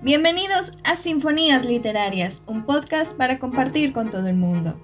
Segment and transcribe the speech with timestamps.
[0.00, 4.80] Bienvenidos a Sinfonías Literarias, un podcast para compartir con todo el mundo.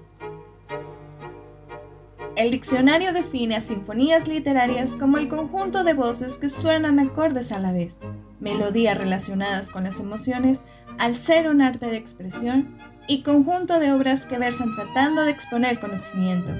[2.35, 7.59] El diccionario define a sinfonías literarias como el conjunto de voces que suenan acordes a
[7.59, 7.97] la vez,
[8.41, 10.63] melodías relacionadas con las emociones,
[10.97, 12.77] al ser un arte de expresión
[13.07, 16.51] y conjunto de obras que versan tratando de exponer conocimiento.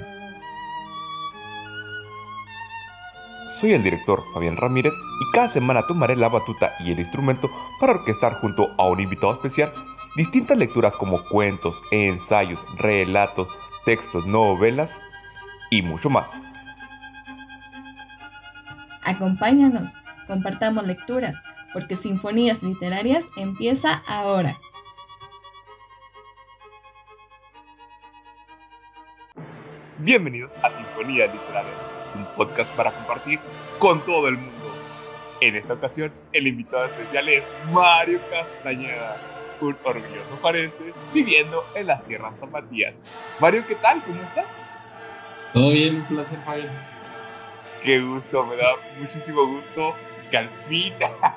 [3.60, 7.50] Soy el director Fabián Ramírez y cada semana tomaré la batuta y el instrumento
[7.80, 9.72] para orquestar junto a un invitado especial
[10.14, 13.48] distintas lecturas como cuentos, ensayos, relatos,
[13.86, 14.90] textos, novelas
[15.70, 16.38] y mucho más.
[19.02, 19.94] Acompáñanos,
[20.26, 21.40] compartamos lecturas,
[21.72, 24.54] porque Sinfonías Literarias empieza ahora.
[29.98, 31.85] Bienvenidos a Sinfonías Literarias
[32.16, 33.38] un podcast para compartir
[33.78, 34.52] con todo el mundo.
[35.40, 39.16] En esta ocasión, el invitado especial es Mario Castañeda,
[39.60, 42.94] un orgulloso parense viviendo en las tierras zapatías.
[43.40, 44.02] Mario, ¿qué tal?
[44.02, 44.46] ¿Cómo estás?
[45.52, 46.70] Todo bien, un placer, Mario.
[47.82, 49.94] Qué gusto, me da muchísimo gusto
[50.30, 50.92] que al fin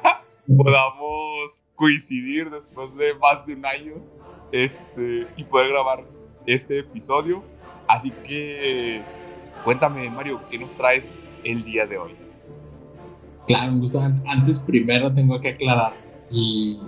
[0.57, 3.93] podamos coincidir después de más de un año
[4.51, 6.03] este, y poder grabar
[6.45, 7.43] este episodio.
[7.87, 9.01] Así que
[9.63, 11.03] Cuéntame, Mario, ¿qué nos traes
[11.43, 12.15] el día de hoy?
[13.47, 13.99] Claro, un gusto.
[14.27, 15.93] Antes, primero tengo que aclarar
[16.31, 16.79] y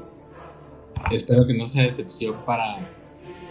[1.11, 2.77] espero que no sea decepción para,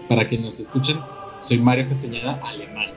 [0.08, 0.98] para quienes nos escuchen.
[1.40, 2.90] Soy Mario Castañeda, alemán.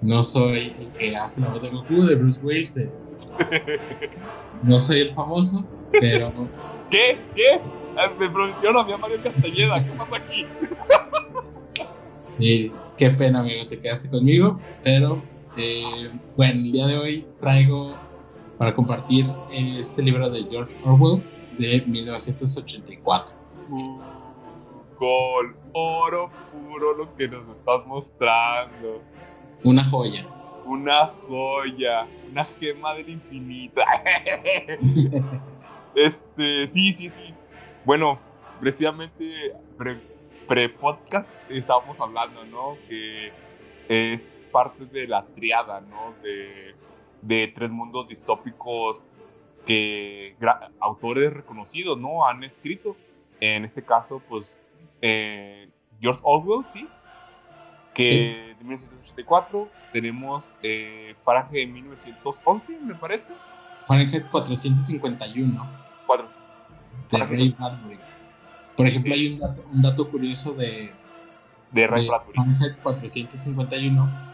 [0.00, 2.76] No soy el que hace la voz de Goku, de Bruce Willis.
[2.76, 2.90] Eh.
[4.62, 5.66] No soy el famoso,
[6.00, 6.32] pero.
[6.90, 7.18] ¿Qué?
[7.34, 7.60] ¿Qué?
[7.96, 9.84] Ah, me pronunciaron a mí a Mario Castañeda.
[9.84, 10.46] ¿Qué pasa aquí?
[12.38, 15.20] Sí, qué pena, amigo, te quedaste conmigo, pero
[15.56, 17.96] eh, bueno, el día de hoy traigo
[18.58, 21.22] para compartir este libro de George Orwell
[21.58, 23.34] de 1984.
[24.98, 29.02] gol, oro puro lo que nos estás mostrando.
[29.64, 30.26] Una joya.
[30.64, 33.80] Una joya, una gema del infinito.
[35.94, 37.34] este, sí, sí, sí.
[37.84, 38.18] Bueno,
[38.60, 39.52] precisamente
[40.46, 42.76] pre-podcast estábamos hablando, ¿no?
[42.88, 43.32] Que
[43.88, 46.14] es parte de la triada, ¿no?
[46.22, 46.74] De,
[47.22, 49.06] de tres mundos distópicos
[49.66, 50.34] que
[50.80, 52.26] autores reconocidos, ¿no?
[52.26, 52.96] Han escrito.
[53.40, 54.60] En este caso, pues,
[55.02, 55.68] eh,
[56.00, 56.88] George Orwell, ¿sí?
[57.94, 63.34] Que de 1984 tenemos eh, Fahrenheit 1911, me parece.
[63.86, 65.70] Fahrenheit 451.
[67.10, 67.98] De Ray Bradbury.
[68.76, 70.90] Por ejemplo, hay un dato, un dato curioso de,
[71.72, 72.36] de Ray Bradbury.
[72.36, 74.27] Fahrenheit 451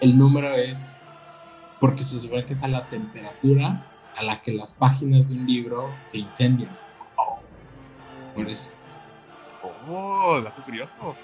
[0.00, 1.02] el número es
[1.78, 3.86] porque se supone que es a la temperatura
[4.18, 6.76] a la que las páginas de un libro se incendian.
[7.16, 7.38] Oh.
[8.34, 8.76] Por eso.
[9.88, 11.16] Oh, dato curioso.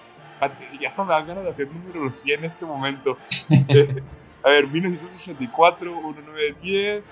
[0.80, 3.16] Ya me dan ganas de hacer numerología en este momento.
[3.50, 4.02] Eh,
[4.44, 7.04] a ver, 1984, 1910,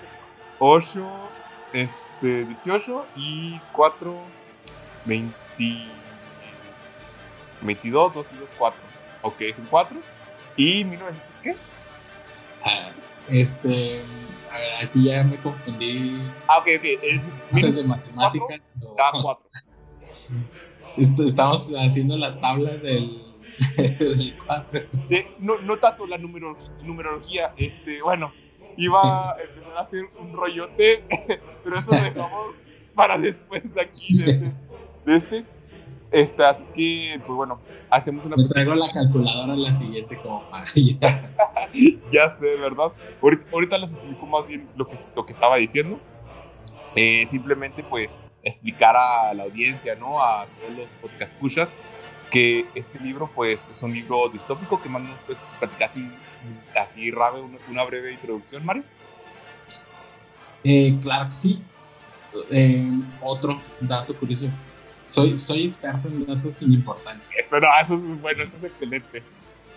[0.59, 1.07] 8,
[1.73, 4.15] este, 18 y 4,
[5.05, 5.33] 20,
[7.61, 8.79] 22, 2 y 2, 4.
[9.23, 9.97] Ok, son 4.
[10.57, 11.55] ¿Y 1900 qué?
[12.63, 12.89] Ah,
[13.29, 13.99] este.
[14.51, 16.17] A ver, aquí ya me confundí.
[16.47, 16.85] Ah, ok, ok.
[17.57, 18.77] Es de matemáticas.
[18.97, 19.45] Ah, 4.
[21.27, 23.21] Estamos haciendo las tablas del.
[23.77, 24.81] del 4.
[25.39, 28.33] no, no tanto la numerología, este, bueno,
[28.77, 31.03] iba a empezar a hacer un rollote,
[31.63, 32.55] pero eso lo dejamos
[32.93, 34.53] para después de aquí, de este.
[35.05, 35.45] De este.
[36.11, 38.35] Este, así que, pues bueno, hacemos una.
[38.35, 40.65] Me traigo la calculadora en la siguiente como para
[42.11, 42.91] ya sé, ¿verdad?
[43.51, 45.99] Ahorita, les explico más bien lo que, lo que estaba diciendo.
[46.95, 50.21] Eh, simplemente, pues, explicar a la audiencia, ¿no?
[50.21, 51.75] A todos los podcast escuchas
[52.31, 56.09] que este libro, pues, es un libro distópico que más nos puede platicar así,
[56.75, 58.83] así una, una breve introducción, Mario.
[60.63, 61.61] Eh, claro que sí.
[62.51, 64.47] Eh, otro dato curioso
[65.07, 67.35] soy, soy experto en datos sin importancia.
[67.39, 69.23] Eso, no, eso es bueno, eso es excelente.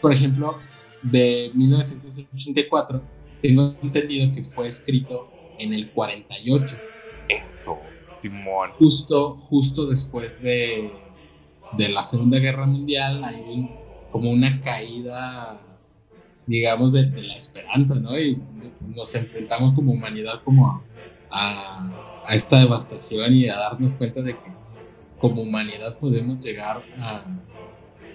[0.00, 0.58] Por ejemplo,
[1.02, 3.02] de 1984,
[3.42, 6.76] tengo entendido que fue escrito en el 48.
[7.28, 7.78] Eso,
[8.20, 8.70] Simón.
[8.72, 10.92] Justo, justo después de,
[11.76, 13.70] de la Segunda Guerra Mundial, hay
[14.10, 15.60] como una caída,
[16.46, 18.18] digamos, de, la esperanza, ¿no?
[18.18, 18.40] Y
[18.94, 20.82] nos enfrentamos como humanidad como
[21.30, 21.90] a,
[22.24, 24.58] a esta devastación y a darnos cuenta de que
[25.20, 27.24] como humanidad podemos llegar a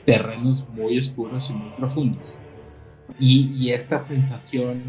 [0.06, 2.38] terrenos muy oscuros y muy profundos.
[3.20, 4.82] Y, esta sensación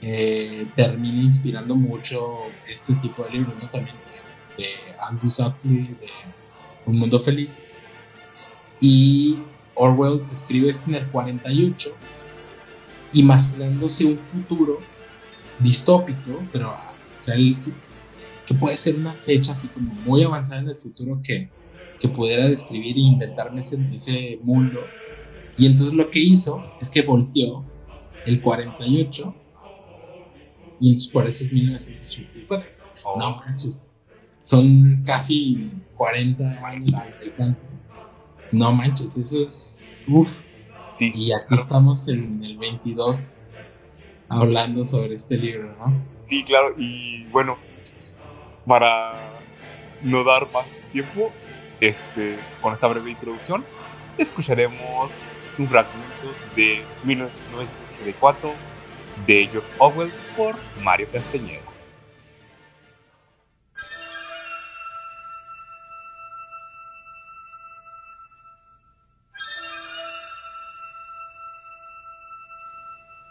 [0.00, 3.68] eh, termina inspirando mucho este tipo de libros, ¿no?
[3.68, 3.96] También
[4.56, 4.66] de
[5.00, 6.08] Aldous Huxley, de
[6.86, 7.66] Un Mundo Feliz.
[8.80, 9.38] Y
[9.74, 11.90] Orwell escribe esto en el 48,
[13.12, 14.78] imaginándose un futuro
[15.60, 16.74] distópico, pero
[18.48, 21.50] que puede ser una fecha así como muy avanzada en el futuro que,
[22.00, 24.80] que pudiera describir e inventarme ese, ese mundo.
[25.58, 27.62] Y entonces lo que hizo es que volteó
[28.24, 29.34] el 48
[30.80, 32.70] y entonces por eso es 1954.
[33.18, 33.84] No manches,
[34.40, 36.92] son casi 40 años
[38.52, 39.84] No manches, eso es.
[40.08, 40.28] Uf.
[40.98, 43.44] y aquí estamos en el 22
[44.30, 46.02] hablando sobre este libro, ¿no?
[46.28, 47.67] Sí, claro, y bueno,
[48.68, 49.14] para
[50.02, 51.32] no dar más tiempo,
[51.80, 53.64] este, con esta breve introducción,
[54.18, 55.10] escucharemos
[55.56, 58.52] un fragmento de 1984
[59.26, 60.54] de George Orwell por
[60.84, 61.62] Mario Castañeda.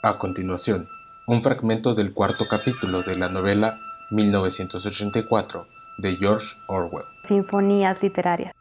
[0.04, 0.88] A continuación,
[1.26, 3.78] un fragmento del cuarto capítulo de la novela
[4.10, 5.68] 1984
[5.98, 7.06] de George Orwell.
[7.24, 8.54] Sinfonías literarias.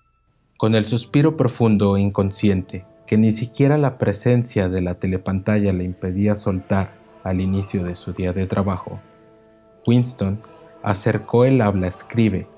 [0.56, 5.84] Con el suspiro profundo e inconsciente que ni siquiera la presencia de la telepantalla le
[5.84, 9.00] impedía soltar al inicio de su día de trabajo,
[9.87, 10.40] Winston
[10.82, 12.48] acercó el habla escribe,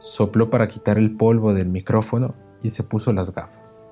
[0.00, 3.84] sopló para quitar el polvo del micrófono y se puso las gafas.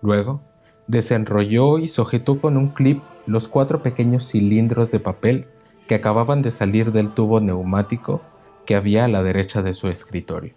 [0.00, 0.40] Luego,
[0.86, 5.48] desenrolló y sujetó con un clip los cuatro pequeños cilindros de papel
[5.86, 8.22] que acababan de salir del tubo neumático
[8.64, 10.54] que había a la derecha de su escritorio.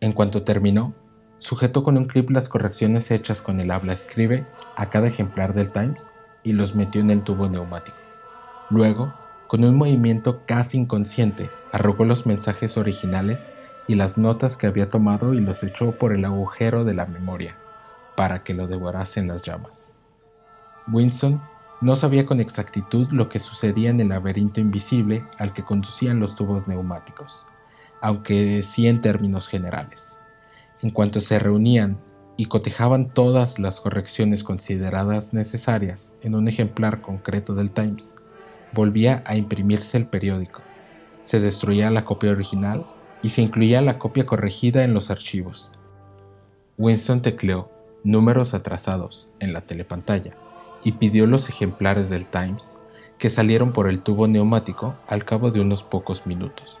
[0.00, 0.92] En cuanto terminó,
[1.38, 5.70] sujetó con un clip las correcciones hechas con el habla escribe a cada ejemplar del
[5.70, 6.06] Times
[6.42, 7.96] y los metió en el tubo neumático.
[8.68, 9.12] Luego,
[9.46, 13.50] con un movimiento casi inconsciente, arrugó los mensajes originales
[13.88, 17.56] y las notas que había tomado y los echó por el agujero de la memoria,
[18.16, 19.92] para que lo devorasen las llamas.
[20.88, 21.40] Winston
[21.80, 26.34] no sabía con exactitud lo que sucedía en el laberinto invisible al que conducían los
[26.34, 27.44] tubos neumáticos,
[28.00, 30.18] aunque sí en términos generales.
[30.80, 31.98] En cuanto se reunían
[32.38, 38.12] y cotejaban todas las correcciones consideradas necesarias en un ejemplar concreto del Times,
[38.72, 40.62] volvía a imprimirse el periódico,
[41.22, 42.86] se destruía la copia original
[43.20, 45.72] y se incluía la copia corregida en los archivos.
[46.78, 47.70] Winston tecleó
[48.02, 50.34] números atrasados en la telepantalla
[50.86, 52.76] y pidió los ejemplares del Times,
[53.18, 56.78] que salieron por el tubo neumático al cabo de unos pocos minutos.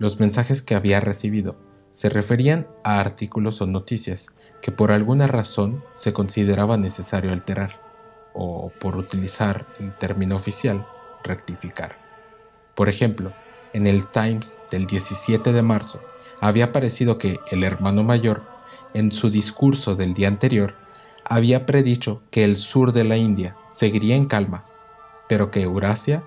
[0.00, 1.54] Los mensajes que había recibido
[1.92, 4.26] se referían a artículos o noticias
[4.60, 7.80] que por alguna razón se consideraba necesario alterar,
[8.34, 10.84] o por utilizar el término oficial,
[11.22, 11.94] rectificar.
[12.74, 13.32] Por ejemplo,
[13.72, 16.00] en el Times del 17 de marzo
[16.40, 18.42] había aparecido que el hermano mayor,
[18.94, 20.74] en su discurso del día anterior,
[21.28, 24.64] había predicho que el sur de la India seguiría en calma,
[25.28, 26.22] pero que Eurasia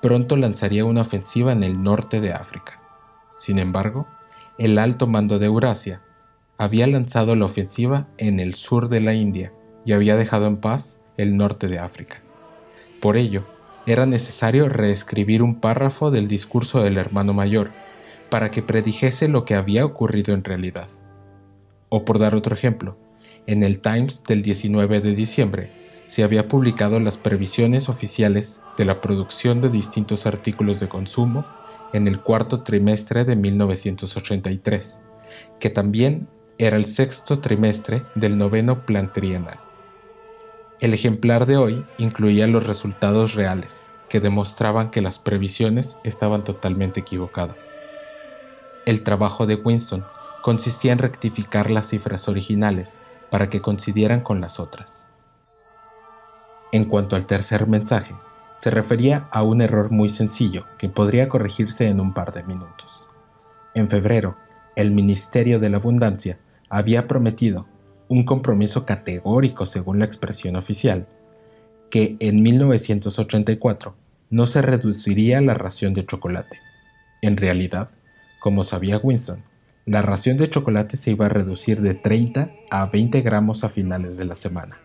[0.00, 2.80] pronto lanzaría una ofensiva en el norte de África.
[3.34, 4.06] Sin embargo,
[4.58, 6.00] el alto mando de Eurasia
[6.58, 9.52] había lanzado la ofensiva en el sur de la India
[9.84, 12.20] y había dejado en paz el norte de África.
[13.00, 13.44] Por ello,
[13.86, 17.70] era necesario reescribir un párrafo del discurso del hermano mayor
[18.30, 20.88] para que predijese lo que había ocurrido en realidad.
[21.88, 22.96] O por dar otro ejemplo,
[23.46, 25.70] en el Times del 19 de diciembre
[26.06, 31.44] se había publicado las previsiones oficiales de la producción de distintos artículos de consumo
[31.92, 34.98] en el cuarto trimestre de 1983,
[35.58, 39.58] que también era el sexto trimestre del noveno plan trienal.
[40.80, 47.00] El ejemplar de hoy incluía los resultados reales, que demostraban que las previsiones estaban totalmente
[47.00, 47.56] equivocadas.
[48.84, 50.04] El trabajo de Winston
[50.42, 52.98] consistía en rectificar las cifras originales
[53.32, 55.06] para que coincidieran con las otras.
[56.70, 58.14] En cuanto al tercer mensaje,
[58.56, 63.06] se refería a un error muy sencillo que podría corregirse en un par de minutos.
[63.72, 64.36] En febrero,
[64.76, 67.64] el Ministerio de la Abundancia había prometido
[68.06, 71.06] un compromiso categórico según la expresión oficial,
[71.90, 73.94] que en 1984
[74.28, 76.58] no se reduciría la ración de chocolate.
[77.22, 77.88] En realidad,
[78.40, 79.42] como sabía Winston,
[79.84, 84.16] la ración de chocolate se iba a reducir de 30 a 20 gramos a finales
[84.16, 84.78] de la semana.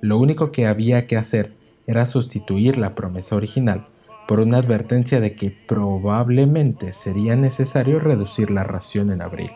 [0.00, 1.52] Lo único que había que hacer
[1.86, 3.86] era sustituir la promesa original
[4.26, 9.50] por una advertencia de que probablemente sería necesario reducir la ración en abril.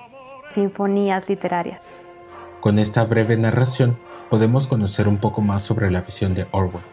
[0.50, 1.80] Sinfonías literarias.
[2.60, 3.96] Con esta breve narración
[4.28, 6.84] podemos conocer un poco más sobre la visión de Orwell,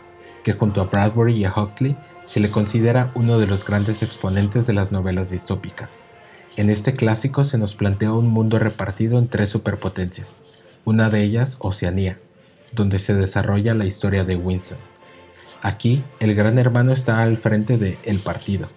[0.46, 4.66] que junto a Bradbury y a Huxley se le considera uno de los grandes exponentes
[4.66, 6.06] de las novelas distópicas
[6.58, 10.42] En este clásico se nos plantea un mundo repartido en tres superpotencias,
[10.86, 12.18] una de ellas Oceanía,
[12.72, 14.78] donde se desarrolla la historia de Winston.
[15.62, 18.70] Aquí, el gran hermano está al frente de El Partido,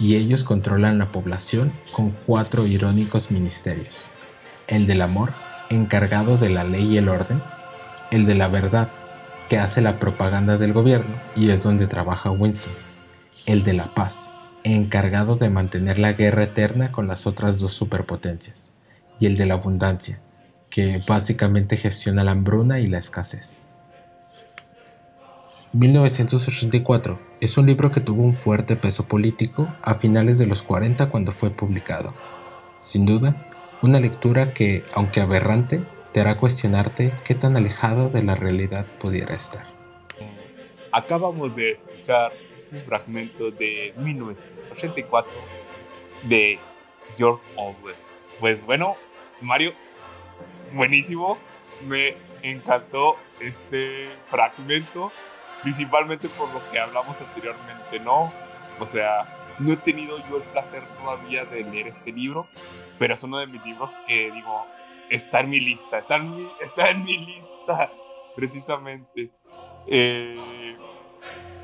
[0.00, 3.94] y ellos controlan la población con cuatro irónicos ministerios.
[4.66, 5.32] El del amor,
[5.68, 7.42] encargado de la ley y el orden,
[8.10, 8.88] el de la verdad,
[9.50, 12.72] que hace la propaganda del gobierno y es donde trabaja Winston,
[13.44, 14.27] el de la paz,
[14.64, 18.70] encargado de mantener la guerra eterna con las otras dos superpotencias,
[19.18, 20.20] y el de la abundancia,
[20.70, 23.66] que básicamente gestiona la hambruna y la escasez.
[25.72, 31.10] 1984 es un libro que tuvo un fuerte peso político a finales de los 40
[31.10, 32.14] cuando fue publicado.
[32.78, 33.36] Sin duda,
[33.82, 39.34] una lectura que, aunque aberrante, te hará cuestionarte qué tan alejado de la realidad pudiera
[39.34, 39.66] estar.
[40.90, 42.32] Acabamos de escuchar
[42.72, 45.32] un fragmento de 1984
[46.24, 46.58] de
[47.16, 47.96] George Orwell.
[48.40, 48.96] Pues bueno,
[49.40, 49.72] Mario,
[50.72, 51.38] buenísimo.
[51.86, 55.12] Me encantó este fragmento,
[55.62, 58.32] principalmente por lo que hablamos anteriormente, ¿no?
[58.80, 59.26] O sea,
[59.58, 62.48] no he tenido yo el placer todavía de leer este libro,
[62.98, 64.66] pero es uno de mis libros que digo,
[65.10, 67.92] está en mi lista, está en mi, está en mi lista,
[68.36, 69.30] precisamente.
[69.86, 70.76] Eh,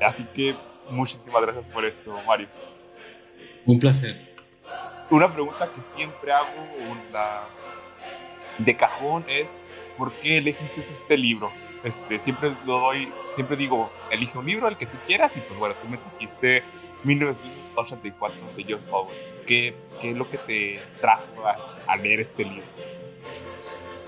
[0.01, 0.55] así que
[0.89, 2.47] muchísimas gracias por esto, Mario.
[3.65, 4.35] Un placer.
[5.09, 6.49] Una pregunta que siempre hago
[8.57, 9.57] de cajón es,
[9.97, 11.51] ¿por qué elegiste este libro?
[11.83, 15.59] Este, siempre lo doy, siempre digo, elige un libro, el que tú quieras, y pues
[15.59, 16.63] bueno, tú me dijiste
[17.03, 19.17] 1984 de George Orwell.
[19.45, 21.23] ¿Qué, ¿Qué, es lo que te trajo
[21.87, 22.65] a, leer este libro?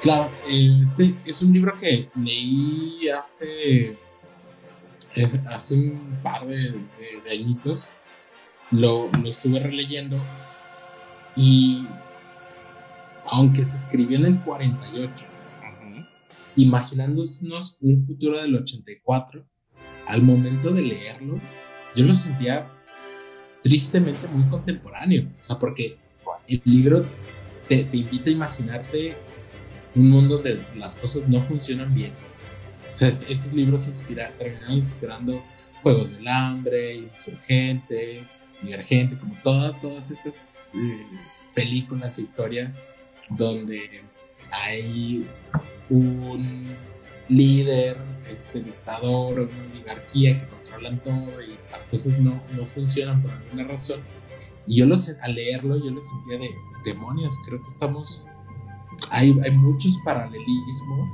[0.02, 3.96] Claro, este es un libro que leí hace,
[5.50, 6.72] hace un par de,
[7.24, 7.90] de, añitos.
[8.72, 10.18] Lo, lo, estuve releyendo
[11.36, 11.86] y
[13.26, 15.26] aunque se escribió en el 48,
[16.58, 19.46] imaginándonos un futuro del 84,
[20.08, 21.40] al momento de leerlo,
[21.96, 22.68] yo lo sentía
[23.62, 25.28] tristemente muy contemporáneo.
[25.40, 25.98] O sea, porque
[26.48, 27.06] el libro
[27.68, 29.16] te, te invita a imaginarte
[29.96, 32.12] un mundo donde las cosas no funcionan bien.
[33.01, 35.44] Estos libros inspira, terminaron inspirando
[35.84, 38.25] Juegos del Hambre, Insurgente,
[38.62, 41.06] Divergente, como todas, todas estas eh,
[41.54, 42.82] películas e historias
[43.30, 44.01] donde
[44.51, 45.27] hay
[45.89, 46.75] un
[47.30, 47.98] líder,
[48.36, 53.66] este dictador, una oligarquía que controlan todo y las cosas no, no funcionan por alguna
[53.66, 54.00] razón.
[54.66, 56.50] Y yo lo, al leerlo, yo lo sentía de
[56.84, 57.38] demonios.
[57.46, 58.27] Creo que estamos.
[59.12, 61.13] Hay, hay muchos paralelismos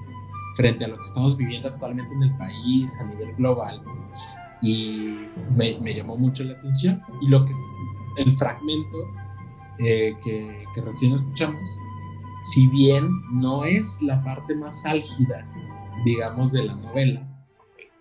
[0.55, 3.81] frente a lo que estamos viviendo actualmente en el país a nivel global.
[4.61, 7.01] Y me, me llamó mucho la atención.
[7.21, 7.69] Y lo que es
[8.17, 8.97] el fragmento
[9.79, 11.77] eh, que, que recién escuchamos,
[12.53, 15.45] si bien no es la parte más álgida
[16.05, 17.21] digamos, de la novela,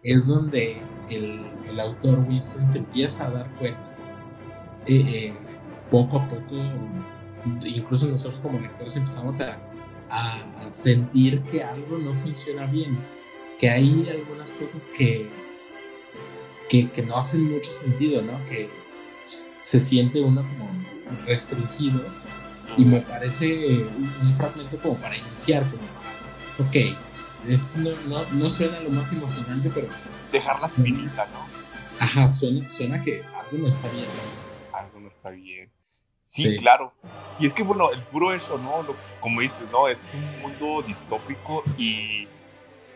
[0.02, 0.80] es donde
[1.10, 3.96] el, el autor Winston se empieza a dar cuenta,
[4.86, 5.34] eh, eh,
[5.90, 6.56] poco a poco,
[7.64, 9.58] incluso nosotros como lectores empezamos a,
[10.12, 12.96] a, sentir que algo no funciona bien,
[13.58, 15.28] que hay algunas cosas que,
[16.68, 18.44] que, que, no hacen mucho sentido, ¿no?
[18.46, 18.70] Que
[19.60, 20.70] se siente uno como
[21.26, 22.00] restringido
[22.76, 23.84] y me parece
[24.22, 26.96] un, fragmento como para iniciar, como para, ok,
[27.48, 29.88] esto no, no, no, suena lo más emocionante, pero...
[30.30, 31.46] Dejar la finita, ¿no?
[31.98, 34.06] Ajá, suena, suena que algo no está bien.
[34.72, 35.70] Algo no está bien.
[36.32, 36.92] Sí, claro.
[37.38, 38.86] Y es que, bueno, el puro eso, ¿no?
[39.20, 39.86] como dices, ¿no?
[39.88, 42.26] Es un mundo distópico y...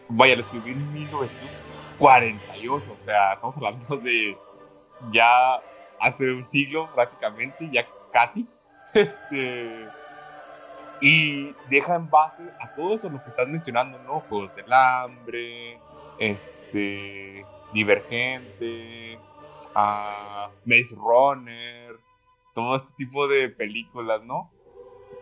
[0.09, 4.39] Vaya, lo escribí en 1948, o sea, estamos hablando de
[5.11, 5.61] ya
[6.01, 8.47] hace un siglo prácticamente, ya casi.
[8.95, 9.89] Este
[11.01, 14.21] y deja en base a todo eso lo que estás mencionando, ¿no?
[14.21, 15.83] Juegos del hambre,
[16.19, 19.21] este, Divergente,
[19.75, 21.99] uh, Maze Runner,
[22.57, 24.51] todo este tipo de películas, ¿no?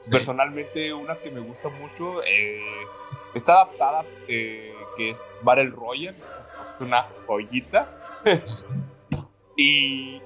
[0.08, 2.86] Personalmente, una que me gusta mucho eh,
[3.34, 7.90] está adaptada, eh, que es Battle Royale, es una joyita.
[9.56, 10.22] y,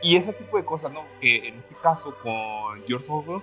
[0.00, 1.06] y ese tipo de cosas, ¿no?
[1.20, 3.42] Que en este caso con George Orwell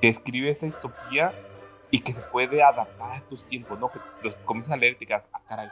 [0.00, 1.32] que escribe esta distopía
[1.92, 3.88] y que se puede adaptar a estos tiempos, ¿no?
[3.92, 5.68] Que los comienzas a leer y te quedas, ah, caray.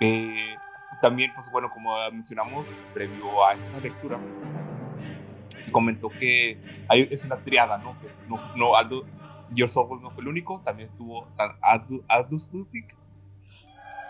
[0.00, 0.56] Eh,
[1.00, 4.18] también, pues bueno, como mencionamos previo a esta lectura,
[5.62, 7.96] se comentó que hay, es una triada, ¿no?
[8.00, 9.04] Que no, no Aldo,
[9.54, 11.26] George Orwell no fue el único, también estuvo
[11.62, 12.84] Aldous Huxley,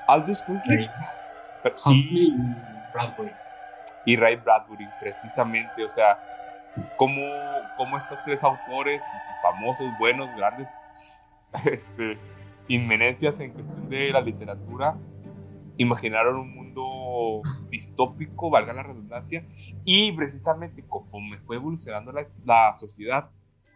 [0.08, 0.88] Aldous Huxley,
[2.10, 2.32] y
[2.92, 3.32] Bradbury.
[4.04, 6.18] Y Ray Bradbury, precisamente, o sea,
[6.96, 7.22] cómo,
[7.76, 9.00] cómo estos tres autores,
[9.42, 10.74] famosos, buenos, grandes,
[11.64, 12.18] este,
[12.68, 14.96] inmenencias en cuestión de la literatura,
[15.76, 19.44] imaginaron un mundo distópico, valga la redundancia,
[19.84, 23.30] y precisamente conforme fue evolucionando la, la sociedad,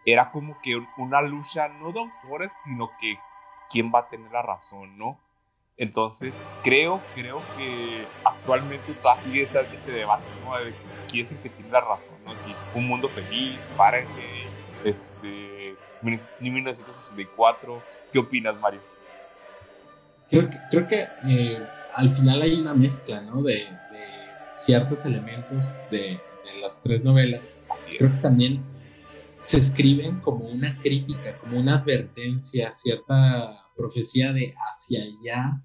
[0.04, 3.18] era como que una lucha no de autores, sino que
[3.70, 5.18] quién va a tener la razón, ¿no?
[5.76, 10.56] Entonces, creo, creo que actualmente todavía sigue ese debate, ¿no?
[10.56, 10.72] De
[11.08, 12.32] quién es el que tiene la razón, ¿no?
[12.34, 14.48] Si un mundo feliz, Fahrenheit,
[14.84, 18.80] este, 1964, ¿qué opinas, Mario?
[20.28, 23.42] Creo que, creo que eh, al final hay una mezcla, ¿no?
[23.42, 24.04] De, de
[24.54, 27.54] ciertos elementos de, de, las tres novelas.
[27.98, 28.64] Creo que también
[29.44, 35.62] se escriben como una crítica, como una advertencia, cierta profecía de hacia allá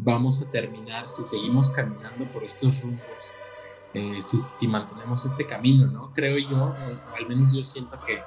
[0.00, 3.32] vamos a terminar si seguimos caminando por estos rumbos,
[3.94, 6.12] eh, si, si, mantenemos este camino, ¿no?
[6.12, 8.20] Creo yo, o al menos yo siento que,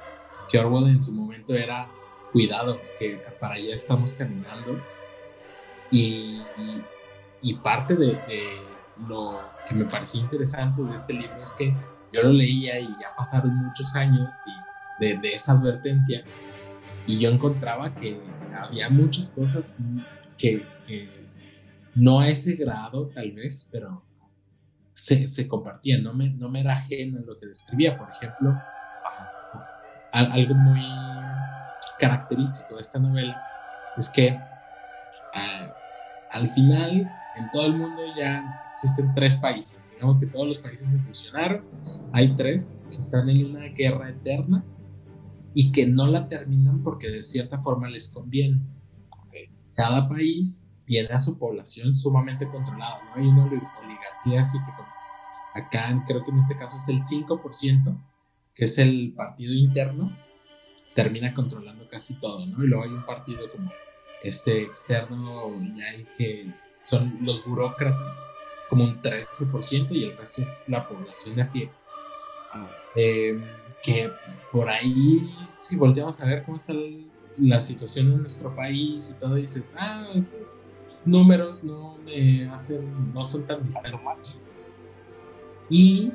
[0.49, 1.89] que Orwell en su momento era
[2.31, 4.81] cuidado, que para allá estamos caminando.
[5.91, 6.41] Y,
[7.41, 8.43] y, parte de, de,
[9.07, 11.75] lo que me pareció interesante de este libro es que
[12.13, 16.23] yo lo leía y ya pasaron muchos años y de, de esa advertencia
[17.07, 18.19] y yo encontraba que
[18.55, 19.75] había muchas cosas
[20.37, 21.29] que, que,
[21.95, 24.03] no a ese grado tal vez, pero
[24.93, 28.57] se, se compartían, no me, no me era ajeno lo que describía, por ejemplo,
[30.11, 30.81] algo muy
[31.99, 33.41] característico de esta novela
[33.97, 35.71] es que uh,
[36.31, 40.91] al final en todo el mundo ya existen tres países, digamos que todos los países
[40.91, 41.65] se fusionaron,
[42.11, 44.65] hay tres que están en una guerra eterna
[45.53, 48.61] y que no la terminan porque de cierta forma les conviene.
[49.73, 53.21] Cada país tiene a su población sumamente controlada, ¿no?
[53.21, 58.03] Hay una oligarquía así que acá creo que en este caso es el 5%,
[58.53, 60.11] que es el partido interno,
[60.93, 62.63] termina controlando casi todo, ¿no?
[62.63, 63.71] Y luego hay un partido como
[64.23, 68.25] este externo ya hay que son los burócratas,
[68.69, 71.71] como un 13% y el resto es la población de a pie.
[72.95, 73.39] Eh,
[73.83, 74.11] que
[74.51, 76.73] por ahí, si volteamos a ver cómo está
[77.37, 80.73] la situación en nuestro país y todo, dices, ah, esos
[81.05, 84.35] números no me hacen, no son tan distantes.
[85.69, 86.11] Y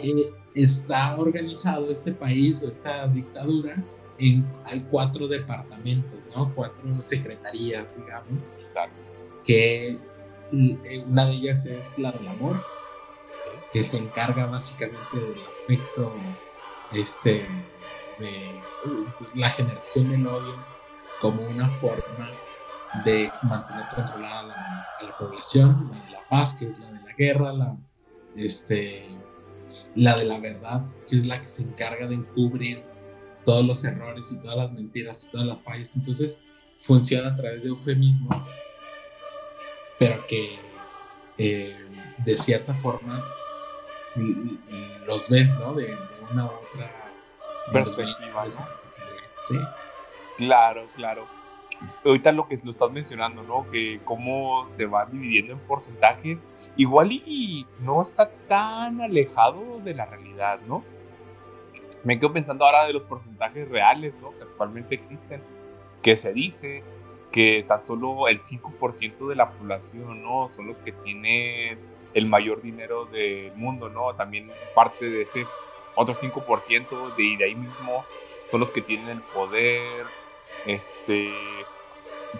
[0.00, 3.82] eh, está organizado este país o esta dictadura
[4.18, 6.52] en, hay cuatro departamentos, ¿no?
[6.54, 8.56] Cuatro secretarías, digamos,
[9.44, 9.98] que
[10.52, 12.64] eh, una de ellas es la del amor,
[13.72, 16.12] que se encarga básicamente del aspecto
[16.92, 17.48] este,
[18.18, 18.62] de
[19.34, 20.64] la generación del odio
[21.20, 22.26] como una forma
[23.04, 27.00] de mantener controlada la, a la población, la de la paz, que es la de
[27.00, 27.76] la guerra, la,
[28.36, 29.06] este,
[29.94, 32.84] la de la verdad, que es la que se encarga de encubrir
[33.44, 35.94] todos los errores y todas las mentiras y todas las fallas.
[35.96, 36.38] Entonces
[36.80, 38.48] funciona a través de eufemismos,
[40.00, 40.58] pero que
[41.36, 41.76] eh,
[42.24, 43.22] de cierta forma
[45.06, 45.74] los ves, ¿no?
[45.74, 45.96] De, de
[46.32, 46.90] una u otra
[47.70, 48.44] perspectiva.
[48.44, 48.50] ¿no?
[49.38, 49.58] Sí.
[50.38, 51.26] Claro, claro.
[52.02, 53.70] Ahorita lo que lo estás mencionando, ¿no?
[53.70, 56.38] Que cómo se va dividiendo en porcentajes,
[56.76, 60.82] igual y no está tan alejado de la realidad, ¿no?
[62.04, 64.30] Me quedo pensando ahora de los porcentajes reales, ¿no?
[64.38, 65.42] Que actualmente existen,
[66.02, 66.82] que se dice
[67.30, 70.50] que tan solo el 5% de la población, ¿no?
[70.50, 71.78] Son los que tienen
[72.12, 74.14] el mayor dinero del mundo, ¿no?
[74.16, 75.46] También parte de ese
[75.94, 78.10] otro 5% de, de ahí mismo
[78.46, 80.06] son los que tienen el poder,
[80.64, 81.70] este,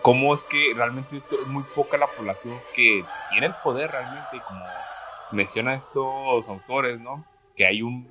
[0.03, 4.91] cómo es que realmente es muy poca la población que tiene el poder realmente, como
[5.31, 7.29] menciona estos autores, ¿no?
[7.57, 8.09] Que hay un,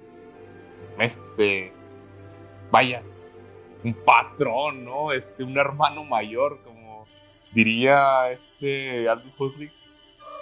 [0.99, 1.73] este,
[2.71, 3.03] vaya,
[3.83, 5.11] un patrón, ¿no?
[5.11, 6.61] Este, un hermano mayor,
[7.51, 9.71] diría este Aldous Huxley,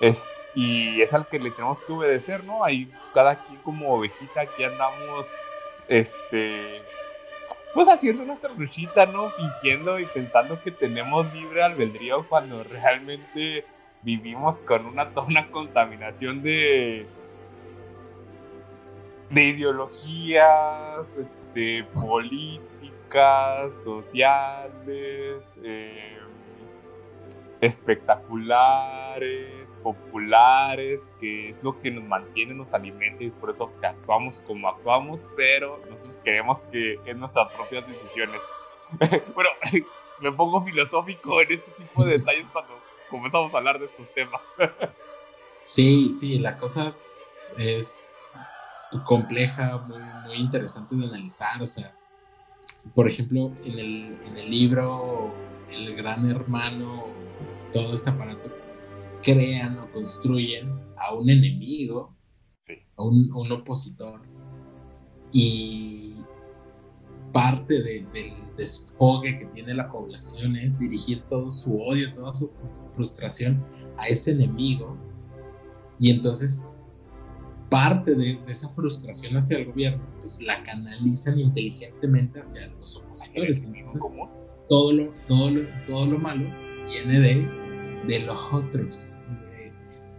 [0.02, 2.64] este, y es al que le tenemos que obedecer, ¿no?
[2.64, 5.32] Ahí cada quien como ovejita aquí andamos,
[5.88, 6.82] este,
[7.74, 9.30] pues haciendo nuestra luchita, ¿no?
[9.30, 13.66] Fingiendo y pensando que tenemos libre albedrío cuando realmente
[14.02, 17.06] vivimos con una, una contaminación de,
[19.30, 26.18] de ideologías, este, políticas, sociales, eh,
[27.62, 34.68] espectaculares populares, que es lo que nos mantiene, nos alimenta y por eso actuamos como
[34.68, 38.42] actuamos, pero nosotros queremos que es nuestras propias decisiones.
[39.34, 39.50] bueno,
[40.20, 42.74] me pongo filosófico en este tipo de detalles cuando
[43.10, 44.42] comenzamos a hablar de estos temas.
[45.62, 46.90] sí, sí, la cosa
[47.58, 48.30] es,
[49.06, 51.62] compleja, muy, muy interesante de analizar.
[51.62, 51.94] O sea,
[52.94, 55.34] por ejemplo, en el, en el libro
[55.72, 57.06] El Gran Hermano,
[57.72, 58.52] todo este aparato
[59.22, 62.16] crean o construyen a un enemigo,
[62.96, 64.22] a, un, opositor.
[65.34, 66.14] Y
[67.34, 68.08] parte del
[68.56, 72.48] desfogue que tiene la población es dirigir todo su odio, toda su
[72.90, 73.64] frustración
[73.98, 74.98] a ese enemigo.
[76.00, 76.66] Y entonces
[77.70, 83.64] parte de, esa frustración hacia el gobierno, pues la canalizan inteligentemente hacia los opositores.
[83.64, 84.02] Entonces,
[84.70, 89.18] todo lo, todo lo, todo lo malo viene de, de los otros,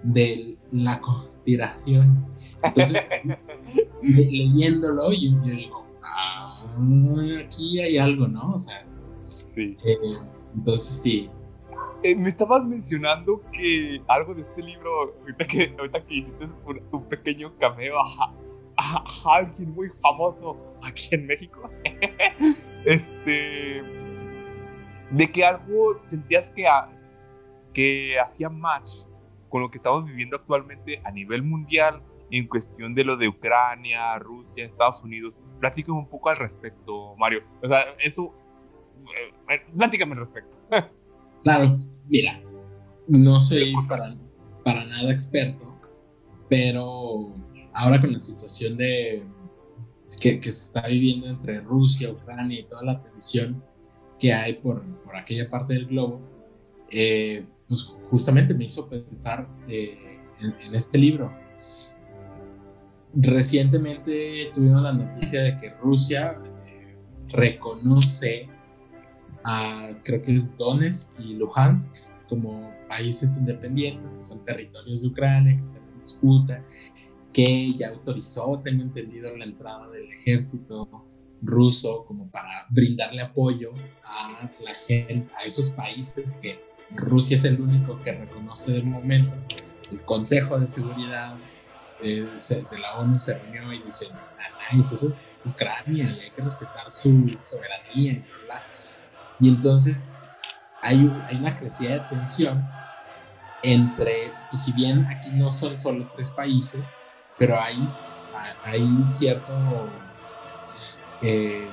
[0.02, 2.26] de, la conspiración.
[2.62, 3.06] Entonces,
[4.02, 6.54] leyéndolo, yo, digo, ah,
[7.46, 8.52] aquí hay algo, ¿no?
[8.52, 8.86] O sea,
[9.24, 9.76] sí.
[9.84, 9.96] Eh,
[10.54, 11.30] entonces sí,
[12.04, 16.46] eh, me estabas mencionando que algo de este libro, ahorita que, ahorita que hiciste
[16.92, 18.34] un, pequeño cameo a,
[19.24, 21.68] alguien muy famoso aquí en México,
[22.84, 23.82] este,
[25.10, 26.66] de que algo sentías que,
[27.72, 29.04] que hacía match
[29.48, 34.18] con lo que estamos viviendo actualmente a nivel mundial en cuestión de lo de Ucrania,
[34.18, 35.34] Rusia, Estados Unidos.
[35.60, 37.42] Platícame un poco al respecto, Mario.
[37.62, 38.34] O sea, eso,
[39.06, 40.56] eh, eh platícame al respecto.
[41.40, 41.76] Claro,
[42.08, 42.42] mira,
[43.06, 44.12] no soy para,
[44.64, 45.72] para nada experto,
[46.48, 47.32] pero
[47.74, 49.24] ahora con la situación de
[50.20, 53.62] que, se está viviendo entre Rusia, Ucrania y toda la tensión
[54.18, 56.20] que hay por, por aquella parte del globo,
[56.90, 61.32] eh, pues justamente me hizo pensar eh, en, este libro.
[63.14, 66.96] Recientemente tuvimos la noticia de que Rusia eh,
[67.28, 68.48] reconoce
[70.02, 71.96] creo que es Donetsk y Luhansk,
[72.28, 76.62] como países independientes, que son territorios de Ucrania, que están en disputa,
[77.32, 80.88] que ya autorizó, tengo entendido, la entrada del ejército
[81.42, 83.72] ruso como para brindarle apoyo
[84.02, 89.36] a la gente, a esos países que Rusia es el único que reconoce de momento.
[89.90, 91.36] El Consejo de Seguridad
[92.00, 94.06] de, de la ONU se reunió y dice,
[94.72, 98.62] eso es Ucrania y hay que respetar su soberanía y bla,
[99.40, 100.10] y entonces
[100.82, 102.64] hay, hay una crecida de tensión
[103.62, 106.88] entre, pues si bien aquí no son solo tres países,
[107.36, 107.76] pero hay,
[108.62, 110.07] hay cierto
[111.22, 111.66] eh,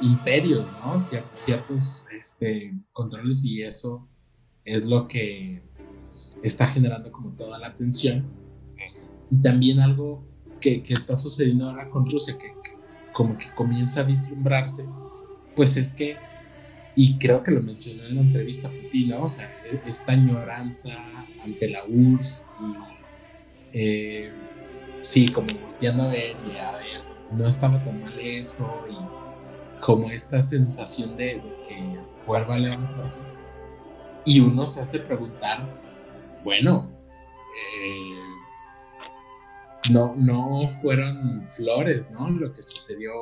[0.00, 0.98] imperios, ¿no?
[0.98, 4.06] ciertos este, controles y eso
[4.64, 5.62] es lo que
[6.42, 8.24] está generando como toda la tensión.
[9.30, 10.24] Y también algo
[10.60, 12.52] que, está sucediendo ahora con Rusia, que
[13.12, 14.86] como que comienza a vislumbrarse,
[15.54, 16.16] pues es que
[16.98, 19.24] y creo que lo mencionó en la entrevista Putin, ¿no?
[19.24, 20.96] O sea, e-, esta añoranza
[21.42, 24.32] ante la URSS y eh,
[25.00, 30.10] sí, como volteando a ver y a ver, no estaba tan mal eso y como
[30.10, 33.20] esta sensación de, que vuelva a levantarse.
[34.24, 35.68] Y uno se hace preguntar,
[36.42, 36.90] bueno,
[37.78, 38.20] eh,
[39.90, 42.28] no, no fueron flores, ¿no?
[42.30, 43.12] Lo que sucedió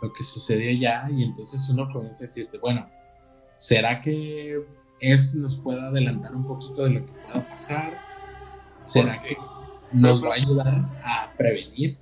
[0.00, 2.88] lo que sucedió ya y entonces uno comienza a decirte, bueno,
[3.54, 4.64] ¿será que
[5.00, 7.98] eso nos puede adelantar un poquito de lo que pueda pasar?
[8.78, 9.36] ¿Será que
[9.92, 11.98] nos va a ayudar a prevenir?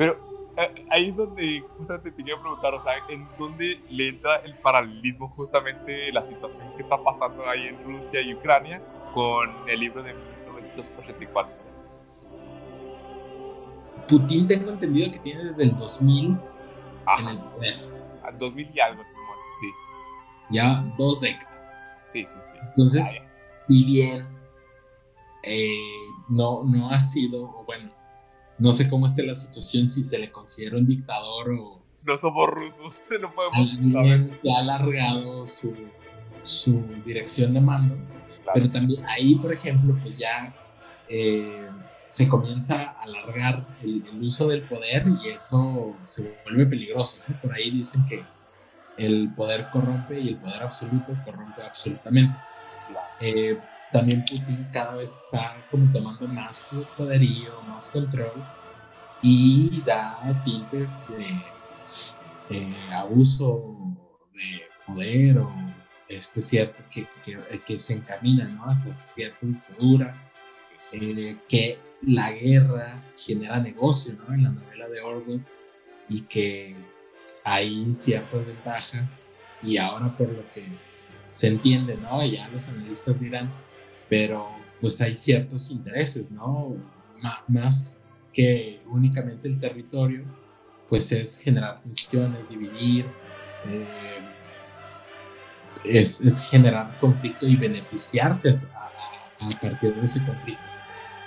[0.00, 0.18] Pero
[0.56, 4.54] eh, ahí es donde justamente te quiero preguntar, o sea, ¿en dónde le entra el
[4.54, 8.80] paralelismo justamente la situación que está pasando ahí en Rusia y Ucrania
[9.12, 11.54] con el libro de 1984?
[14.08, 16.38] Putin tengo entendido que tiene desde el 2000
[17.18, 17.76] en el poder.
[18.24, 19.66] A 2000 y algo, sí.
[20.48, 21.86] Ya dos décadas.
[22.14, 22.58] Sí, sí, sí.
[22.68, 23.18] Entonces,
[23.68, 24.22] si bien
[25.42, 25.68] eh,
[26.30, 27.99] no, no ha sido, bueno,
[28.60, 31.82] no sé cómo esté la situación, si se le considera un dictador o...
[32.04, 34.30] No somos rusos, no podemos saber.
[34.54, 35.74] ha alargado su,
[36.44, 37.96] su dirección de mando,
[38.54, 40.54] pero también ahí, por ejemplo, pues ya...
[41.08, 41.68] Eh,
[42.10, 47.22] se comienza a alargar el, uso del poder y eso se vuelve peligroso.
[47.40, 48.24] Por ahí dicen que
[48.96, 52.36] el poder corrompe y el poder absoluto corrompe absolutamente.
[53.20, 53.56] Eh,
[53.92, 56.64] también Putin cada vez está como tomando más
[56.96, 58.42] poderío, más control
[59.22, 61.04] y da tintes
[62.48, 63.76] de, abuso
[64.34, 65.52] de poder o
[66.08, 67.06] este cierto que,
[67.64, 68.64] que, se encamina ¿no?
[68.64, 70.14] hacia cierta dictadura
[70.92, 74.34] eh, que la guerra genera negocio, ¿no?
[74.34, 75.44] En la novela de Orwell
[76.08, 76.74] y que
[77.44, 79.28] hay ciertas ventajas
[79.62, 80.66] y ahora por lo que
[81.30, 82.24] se entiende, ¿no?
[82.24, 83.52] Ya los analistas dirán,
[84.10, 86.76] pero pues hay ciertos intereses, ¿no?
[87.48, 90.24] más que únicamente el territorio
[90.88, 93.06] pues es generar tensiones, dividir,
[93.68, 94.18] eh,
[95.84, 100.62] es, es, generar conflicto y beneficiarse a, partir de ese conflicto.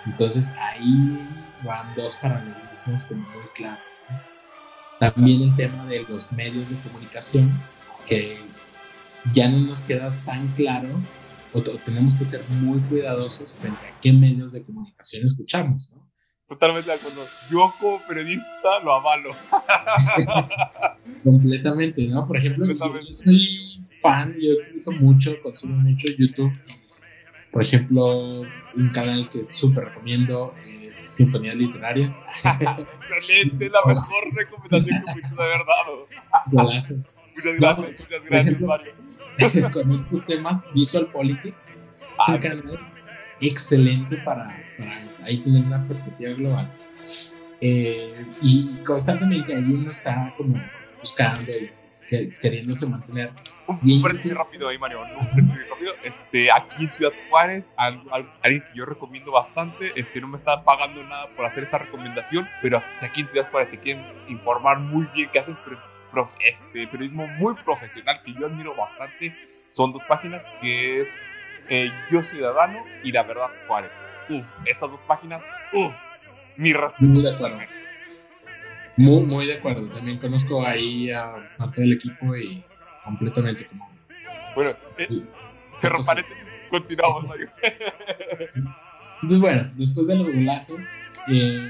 [0.06, 1.26] Entonces ahí
[1.64, 3.80] van dos paralelismos muy claros.
[5.00, 7.50] También el tema de los medios de comunicación,
[8.06, 8.38] que
[9.32, 10.90] ya no nos queda tan claro
[11.54, 16.12] o tenemos que ser muy cuidadosos frente a qué medios de comunicación escuchamos, ¿no?
[16.48, 17.26] Totalmente de acuerdo.
[17.50, 19.32] Yo como periodista lo avalo.
[21.24, 22.28] Completamente, ¿no?
[22.28, 26.52] Por ejemplo, yo, soy fan, yo utilizo mucho, consumo mucho YouTube.
[27.52, 28.42] Por ejemplo,
[28.76, 32.24] un canal que súper recomiendo es Sinfonías Literarias.
[33.10, 37.04] Excelente, la mejor recomendación que me haber dado.
[37.36, 38.94] Muchas gracias, muchas gracias, ejemplo, Mario.
[39.72, 41.58] con estos temas, Visual Politics
[42.20, 42.80] es un canal
[43.42, 44.92] excelente para, para,
[45.26, 46.72] ahí tener una perspectiva global.
[47.62, 50.62] Eh, y constantemente ahí uno está como
[51.00, 51.72] buscando y
[52.08, 53.32] que, queriéndose mantener.
[53.68, 55.02] Un, un rápido ahí, Mario.
[55.02, 55.94] Un rápido.
[56.04, 61.04] Este, aquí en Ciudad Juárez, alguien que yo recomiendo bastante, este, no me está pagando
[61.04, 65.30] nada por hacer esta recomendación, pero aquí en Ciudad Juárez se quieren informar muy bien,
[65.32, 65.58] que hacen
[66.22, 69.36] este, periodismo muy profesional que yo admiro bastante.
[69.70, 71.10] Son dos páginas que es
[71.70, 74.04] eh, Yo Ciudadano y La Verdad Juárez.
[74.30, 75.94] Uf, estas dos páginas, uf,
[76.58, 77.12] mi respeto.
[77.12, 77.58] Muy de acuerdo.
[78.96, 79.90] Muy, muy de acuerdo.
[79.90, 82.64] También conozco ahí a parte del equipo y
[83.04, 83.90] completamente como.
[84.56, 85.08] Bueno, eh,
[85.80, 86.00] cerro
[86.70, 87.50] continuamos, Mario.
[89.22, 90.94] Entonces, bueno, después de los golazos,
[91.28, 91.70] eh,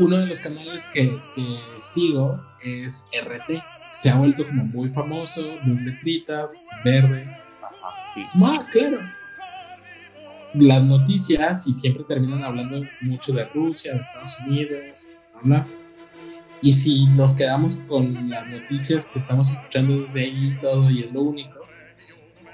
[0.00, 3.62] uno de los canales que, que, sigo es RT.
[3.92, 7.24] Se ha vuelto como muy famoso, muy letritas, verde.
[7.62, 8.22] Ajá, sí.
[8.42, 9.00] Ah, claro.
[10.54, 15.66] Las noticias y siempre terminan hablando mucho de Rusia, de Estados Unidos, bla,
[16.62, 21.00] Y si nos quedamos con las noticias que estamos escuchando desde ahí y todo y
[21.00, 21.60] es lo único,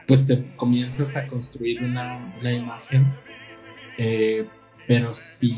[0.06, 3.06] pues te comienzas a construir una, una imagen.
[3.98, 4.46] Eh,
[4.87, 5.56] pero si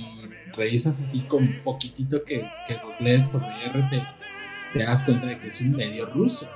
[0.59, 3.93] revisas así con poquitito que, que lees sobre RT,
[4.73, 6.49] te das cuenta de que es un medio ruso.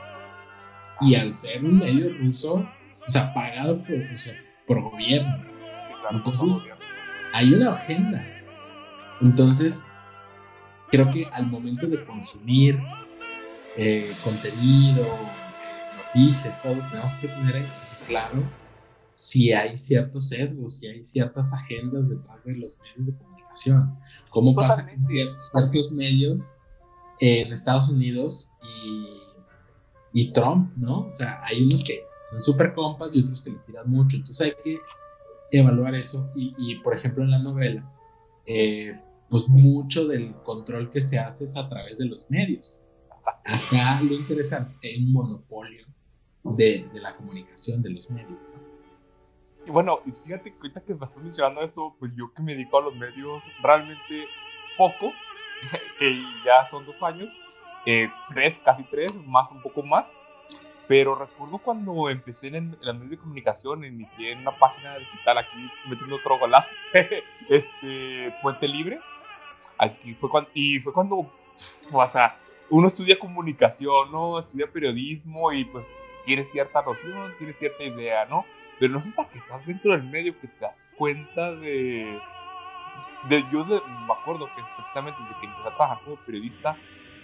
[1.01, 3.99] Y al ser un medio ruso, o sea, pagado por,
[4.67, 5.45] por gobierno.
[6.11, 6.71] Entonces,
[7.33, 8.25] hay una agenda.
[9.21, 9.85] Entonces,
[10.91, 12.79] creo que al momento de consumir
[13.77, 15.07] eh, contenido,
[16.07, 17.65] noticias, todo, tenemos que tener
[18.07, 18.43] claro
[19.15, 23.32] si hay ciertos sesgos, si hay ciertas agendas detrás de los medios de comunicación
[24.31, 26.57] ¿Cómo pasa con ciertos medios
[27.21, 28.51] en Estados Unidos
[30.13, 31.07] y, Trump, ¿no?
[31.07, 34.17] O sea, hay unos que son súper compas y otros que le tiran mucho.
[34.17, 34.79] Entonces hay que
[35.51, 36.31] evaluar eso.
[36.35, 37.91] Y, por ejemplo, en la novela,
[38.47, 42.89] eh, pues mucho del control que se hace es a través de los medios.
[43.45, 45.87] Acá lo interesante es que hay un monopolio
[46.45, 48.72] de, de la comunicación de los medios, ¿no?
[49.65, 52.79] Y bueno, fíjate que ahorita que me estás mencionando esto, pues yo que me dedico
[52.79, 54.27] a los medios realmente
[54.77, 55.13] poco,
[55.99, 57.33] que ya son dos años,
[57.87, 60.13] eh, tres, casi tres, más, un poco más.
[60.89, 65.39] Pero recuerdo cuando empecé en, en los medios de comunicación, inicié en una página digital,
[65.39, 66.73] aquí metiendo otro golazo,
[67.49, 69.01] este, Puente Libre.
[69.79, 71.19] Aquí fue cuando, y fue cuando,
[71.93, 72.37] o sea,
[72.69, 74.39] uno estudia comunicación, ¿no?
[74.39, 78.45] Estudia periodismo y pues tiene cierta noción, tiene cierta idea, ¿no?
[78.83, 82.19] Pero no sé hasta que estás dentro del medio que te das cuenta de.
[83.29, 86.81] de yo me acuerdo que precisamente desde que empecé a trabajar como periodista,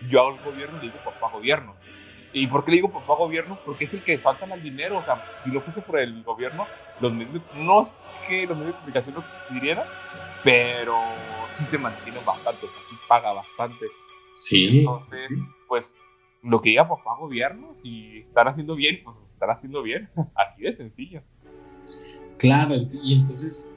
[0.08, 1.74] yo hago el gobierno y le digo papá gobierno.
[2.32, 3.58] ¿Y por qué le digo papá gobierno?
[3.64, 4.98] Porque es el que faltan al dinero.
[4.98, 6.68] O sea, si no fuese por el gobierno,
[7.00, 9.84] los medios no es que los medios de comunicación no existieran,
[10.44, 10.94] pero
[11.50, 13.84] sí se mantienen bastante, o sea, sí paga bastante.
[14.32, 14.78] Sí.
[14.78, 15.26] Entonces,
[15.66, 15.92] pues
[16.42, 20.08] lo que diga papá gobierno, si están haciendo bien, pues están haciendo bien.
[20.34, 21.22] Así de sencillo.
[22.38, 22.74] Claro,
[23.04, 23.72] y entonces,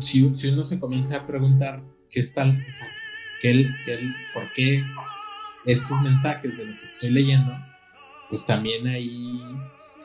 [0.00, 2.88] si, si, uno se comienza a preguntar qué está, o sea,
[3.40, 4.84] qué, qué, por qué
[5.64, 7.52] estos mensajes de lo que estoy leyendo,
[8.28, 9.40] pues también ahí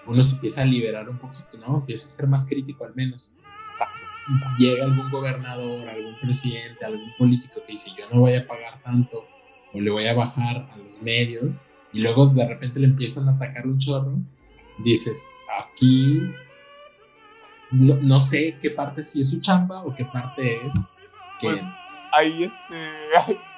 [0.06, 1.78] uno se empieza a liberar un poquito, ¿no?
[1.78, 3.36] Empieza a ser más crítico al menos.
[4.58, 9.26] Llega algún gobernador, algún presidente, algún político que dice yo no voy a pagar tanto
[9.74, 13.34] o le voy a bajar a los medios y luego de repente le empiezan a
[13.34, 14.18] atacar un chorro,
[14.84, 16.22] dices, aquí
[17.72, 20.92] no, sé qué parte sí es su chamba o qué parte es
[21.40, 21.48] que...
[21.48, 21.64] Pues,
[22.12, 23.40] ahí este,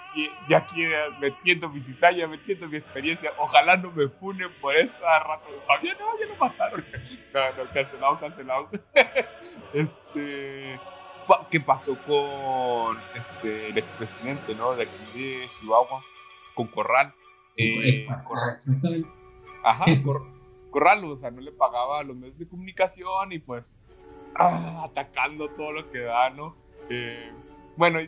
[0.50, 0.84] ya aquí
[1.20, 6.20] metiendo mi citalla, metiendo mi experiencia, ojalá no me funen por esta rato de no,
[6.20, 6.86] ya lo mataron.
[7.34, 8.70] No, no, cancelado, cancelado.
[9.74, 10.80] este,
[11.50, 14.76] qué pasó con este, el expresidente, ¿no?
[14.76, 16.00] De aquí de Chihuahua,
[16.54, 17.12] con Corral.
[17.58, 19.10] Eh, exactamente.
[19.64, 19.86] Ajá,
[20.70, 23.80] Corral, o sea, no le pagaba a los medios de comunicación y pues
[24.36, 26.56] ah, atacando todo lo que da, ¿no?
[26.90, 27.32] Eh,
[27.76, 28.00] bueno,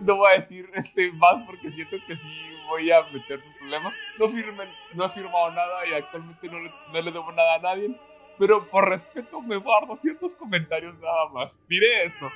[0.00, 2.28] no voy a decir este más porque siento que sí
[2.68, 3.92] voy a meterme problemas.
[4.18, 7.58] No, firmen, no he firmado nada y actualmente no le, no le debo nada a
[7.58, 7.94] nadie.
[8.38, 11.62] Pero por respeto me guardo ciertos comentarios nada más.
[11.68, 12.30] Diré eso.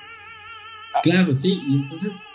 [1.03, 2.29] Claro, sí, y entonces,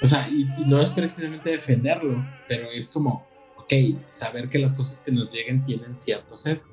[0.00, 3.72] o sea, y, no es precisamente defenderlo, pero es como, ok,
[4.06, 6.72] saber que las cosas que nos lleguen tienen cierto sesgo.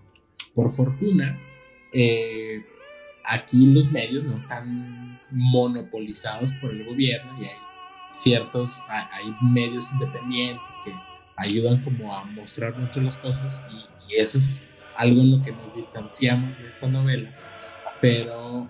[0.55, 1.37] Por fortuna,
[1.93, 2.65] eh,
[3.29, 7.57] aquí los medios no están monopolizados por el gobierno y hay
[8.13, 10.93] ciertos, hay medios independientes que
[11.37, 14.63] ayudan como a mostrar mucho las cosas y, y eso es
[14.95, 17.33] algo en lo que nos distanciamos de esta novela,
[18.01, 18.69] pero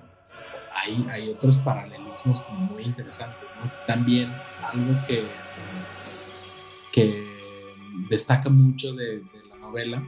[1.10, 3.38] hay, otros paralelismos muy interesantes.
[3.88, 5.26] También algo que,
[6.92, 7.26] que
[8.10, 10.04] destaca mucho de, la novela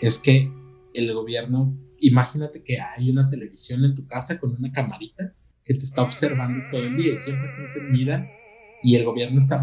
[0.00, 0.50] es que
[0.94, 5.84] el gobierno, imagínate que hay una televisión en tu casa con una camarita que te
[5.84, 8.30] está observando todo el día y siempre está encendida
[8.82, 9.62] y el gobierno está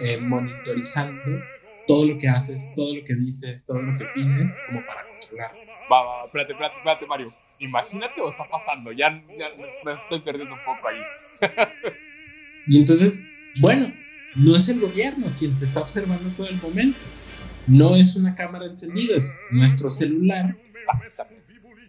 [0.00, 1.40] eh, monitorizando
[1.86, 5.50] todo lo que haces, todo lo que dices, todo lo que opinas como para controlar.
[5.90, 10.60] Va, va, espérate, espérate, espérate, Mario imagínate o está pasando, ya, me estoy perdiendo un
[10.64, 11.00] poco ahí.
[12.68, 13.22] y entonces,
[13.60, 13.92] bueno,
[14.36, 16.98] no es el gobierno quien te está observando todo el momento,
[17.66, 20.56] no es una cámara encendida, es nuestro celular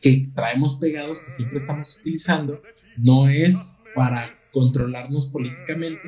[0.01, 2.61] que traemos pegados, que siempre estamos utilizando,
[2.97, 6.01] no es para controlarnos políticamente,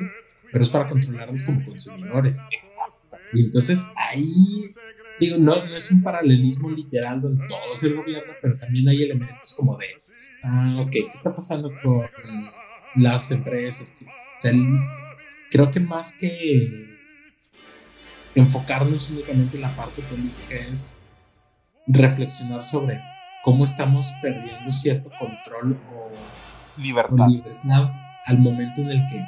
[0.52, 2.48] pero es para controlarnos como consumidores.
[3.32, 4.70] Y entonces ahí
[5.18, 9.02] digo, no, no es un paralelismo literal donde todo es el gobierno, pero también hay
[9.02, 9.86] elementos como de,
[10.44, 12.08] ah, ok, ¿qué está pasando con
[12.96, 13.94] las empresas?
[15.50, 16.95] Creo que más que
[18.36, 21.00] enfocarnos únicamente en la parte política es
[21.86, 23.02] reflexionar sobre
[23.42, 26.10] cómo estamos perdiendo cierto control o
[26.80, 27.90] libertad, o libertad
[28.26, 29.26] al momento en el que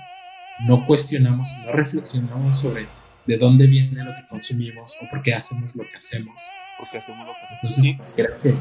[0.60, 2.86] no cuestionamos, no reflexionamos sobre
[3.26, 6.50] de dónde viene lo que consumimos o por qué hacemos lo que hacemos.
[6.78, 7.78] Porque hacemos lo que hacemos.
[7.78, 8.54] Entonces, creo que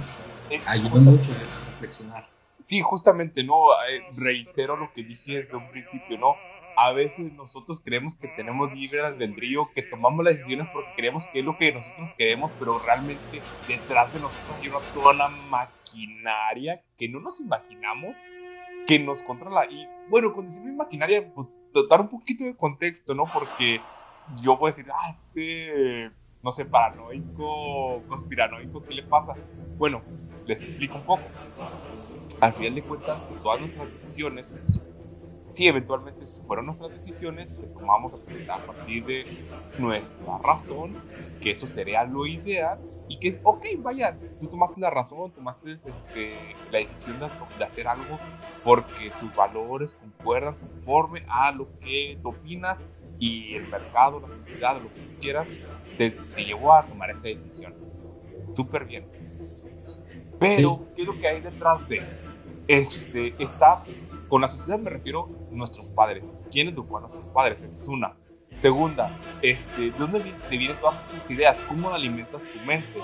[0.66, 2.28] ayuda mucho a reflexionar.
[2.66, 3.54] Sí, justamente, ¿no?
[3.90, 6.36] Eh, reitero lo que dije desde un principio, ¿no?
[6.80, 11.40] A veces nosotros creemos que tenemos libre albedrío, que tomamos las decisiones porque creemos que
[11.40, 16.84] es lo que nosotros queremos, pero realmente detrás de nosotros hay una, toda una maquinaria
[16.96, 18.16] que no nos imaginamos
[18.86, 19.66] que nos controla.
[19.66, 21.58] Y bueno, con decir maquinaria, pues
[21.90, 23.26] dar un poquito de contexto, ¿no?
[23.26, 23.82] Porque
[24.42, 26.12] yo puedo decir, ah, este,
[26.44, 29.34] no sé, paranoico, conspiranoico, ¿qué le pasa?
[29.78, 30.04] Bueno,
[30.46, 31.24] les explico un poco.
[32.40, 34.54] Al final de cuentas, todas nuestras decisiones,
[35.58, 39.26] sí, eventualmente fueron nuestras decisiones que tomamos a partir de
[39.80, 40.96] nuestra razón,
[41.42, 45.80] que eso sería lo ideal, y que es, ok, vaya, tú tomaste la razón, tomaste
[45.84, 46.36] este,
[46.72, 48.20] la decisión de, de, hacer algo
[48.64, 52.78] porque tus valores concuerdan conforme a lo que tú opinas
[53.18, 55.56] y el mercado, la sociedad, lo que tú quieras,
[55.98, 57.74] te, llevó a tomar esa decisión.
[58.54, 59.08] Súper bien.
[60.38, 62.04] Pero, ¿qué es lo que hay detrás de?
[62.68, 63.82] Este, está,
[64.28, 66.32] con la sociedad me refiero nuestros padres.
[66.52, 67.64] ¿Quién educó a nuestros padres?
[67.64, 68.16] Esa es una.
[68.54, 71.62] Segunda, este, ¿de dónde te vienen todas esas ideas?
[71.68, 73.00] ¿Cómo alimentas tu mente?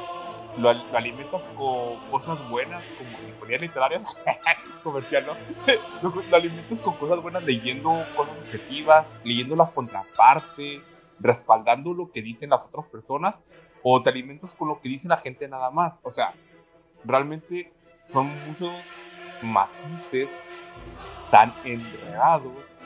[0.58, 4.16] lo, alimentas con cosas buenas como sinfonías literarias,
[4.84, 5.38] comercial, ¿no?
[6.30, 10.82] lo, alimentas con cosas buenas leyendo cosas objetivas, leyendo la contraparte,
[11.20, 13.44] respaldando lo que dicen las otras personas,
[13.82, 16.02] o te alimentas con lo que dice la gente nada más.
[16.04, 16.34] O sea,
[17.04, 17.72] realmente
[18.04, 18.72] son muchos
[19.42, 20.30] matices
[21.30, 22.78] tan enredados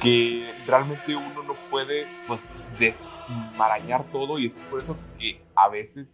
[0.00, 6.06] que realmente uno no puede pues desmarañar todo y es por eso que a veces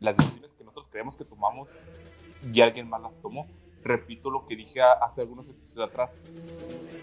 [0.00, 1.76] las decisiones que nosotros creemos que tomamos
[2.52, 3.46] y alguien más las tomó.
[3.82, 6.14] Repito lo que dije hace algunos episodios atrás.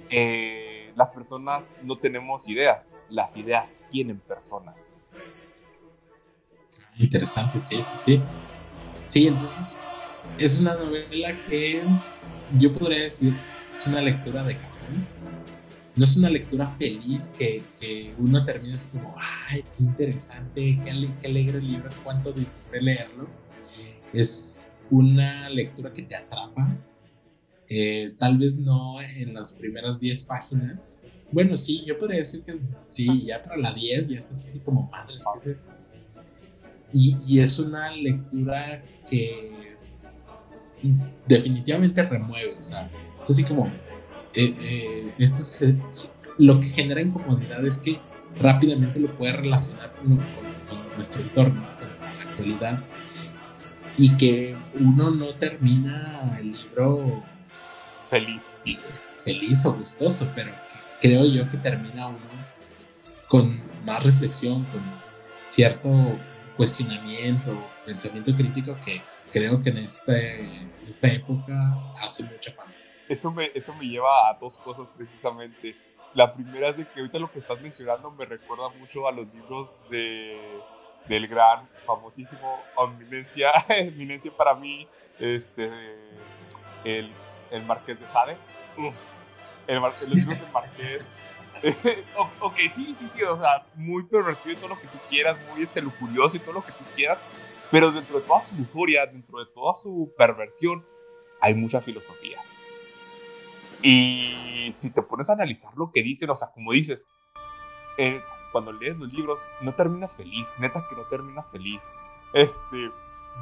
[0.09, 4.91] Eh, las personas no tenemos ideas, las ideas tienen personas.
[6.97, 8.23] Interesante, sí, sí, sí.
[9.05, 9.77] Sí, entonces
[10.37, 11.83] es una novela que
[12.57, 13.35] yo podría decir
[13.73, 15.07] es una lectura de cajón
[15.95, 21.09] no es una lectura feliz que, que uno termina así como, ay, qué interesante, qué,
[21.21, 23.29] qué alegre el libro, cuánto disfruté leerlo.
[24.11, 26.77] Es una lectura que te atrapa,
[27.69, 30.99] eh, tal vez no en las primeras 10 páginas.
[31.31, 34.89] Bueno, sí, yo podría decir que sí, ya para la 10 ya estás así como,
[34.89, 35.71] madres, ¿qué es esto?
[36.91, 39.74] Y, y es una lectura que
[41.27, 43.67] definitivamente remueve, o sea, es así como,
[44.33, 45.75] eh, eh, esto se,
[46.37, 47.99] lo que genera incomodidad es que
[48.39, 50.19] rápidamente lo puede relacionar con,
[50.95, 52.83] nuestro entorno, con la actualidad,
[53.97, 57.21] y que uno no termina el libro
[58.09, 58.41] feliz,
[59.23, 60.51] feliz o gustoso, pero
[61.01, 62.19] creo yo que termina uno
[63.27, 64.81] con más reflexión, con
[65.43, 65.89] cierto
[66.57, 67.51] cuestionamiento,
[67.85, 69.01] pensamiento crítico que
[69.31, 71.53] creo que en, este, esta época
[72.01, 72.73] hace mucha falta.
[73.07, 75.75] Eso me, eso me lleva a dos cosas precisamente.
[76.13, 79.27] La primera es de que ahorita lo que estás mencionando me recuerda mucho a los
[79.33, 80.39] libros de,
[81.07, 84.87] del gran, famosísimo, eminencia, eminencia para mí,
[85.19, 85.69] este,
[86.83, 87.11] el,
[87.51, 88.37] el Marqués de Sade.
[89.67, 91.07] los libros del Marqués.
[92.41, 95.63] ok, sí, sí, sí, o sea, muy pervertido y todo lo que tú quieras, muy
[95.63, 97.19] este, lujurioso y todo lo que tú quieras,
[97.71, 100.85] pero dentro de toda su lujuria, dentro de toda su perversión,
[101.41, 102.37] hay mucha filosofía.
[103.81, 107.07] Y si te pones a analizar lo que dicen, o sea, como dices,
[107.97, 111.83] eh, cuando lees los libros, no terminas feliz, neta que no terminas feliz.
[112.33, 112.91] Este,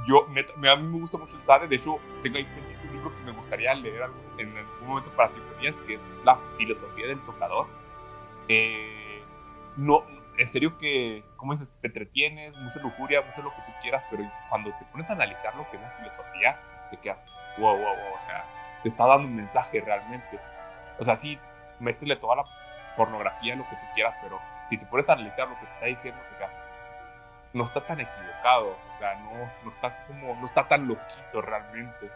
[0.08, 2.48] yo, neta, a mí me gusta mucho el Sade, de hecho, tengo ahí
[2.88, 7.08] un libro que me gustaría leer en algún momento para sinfonías, que es La filosofía
[7.08, 7.68] del tocador.
[8.48, 9.22] Eh,
[9.78, 10.04] no,
[10.38, 14.24] en serio que, como dices, te entretienes, mucha lujuria, mucho lo que tú quieras, pero
[14.50, 16.60] cuando te pones a analizar lo que es la filosofía,
[16.90, 18.46] te quedas, wow, wow, wow, o sea,
[18.82, 20.40] te está dando un mensaje realmente.
[21.00, 21.38] O sea, sí,
[21.80, 22.46] métele toda la
[22.96, 25.86] pornografía, lo que tú quieras, pero si te pones a analizar lo que te está
[25.86, 26.64] diciendo, te quedas,
[27.54, 29.32] no está tan equivocado, o sea, no,
[29.64, 32.12] no está como, no está tan loquito realmente.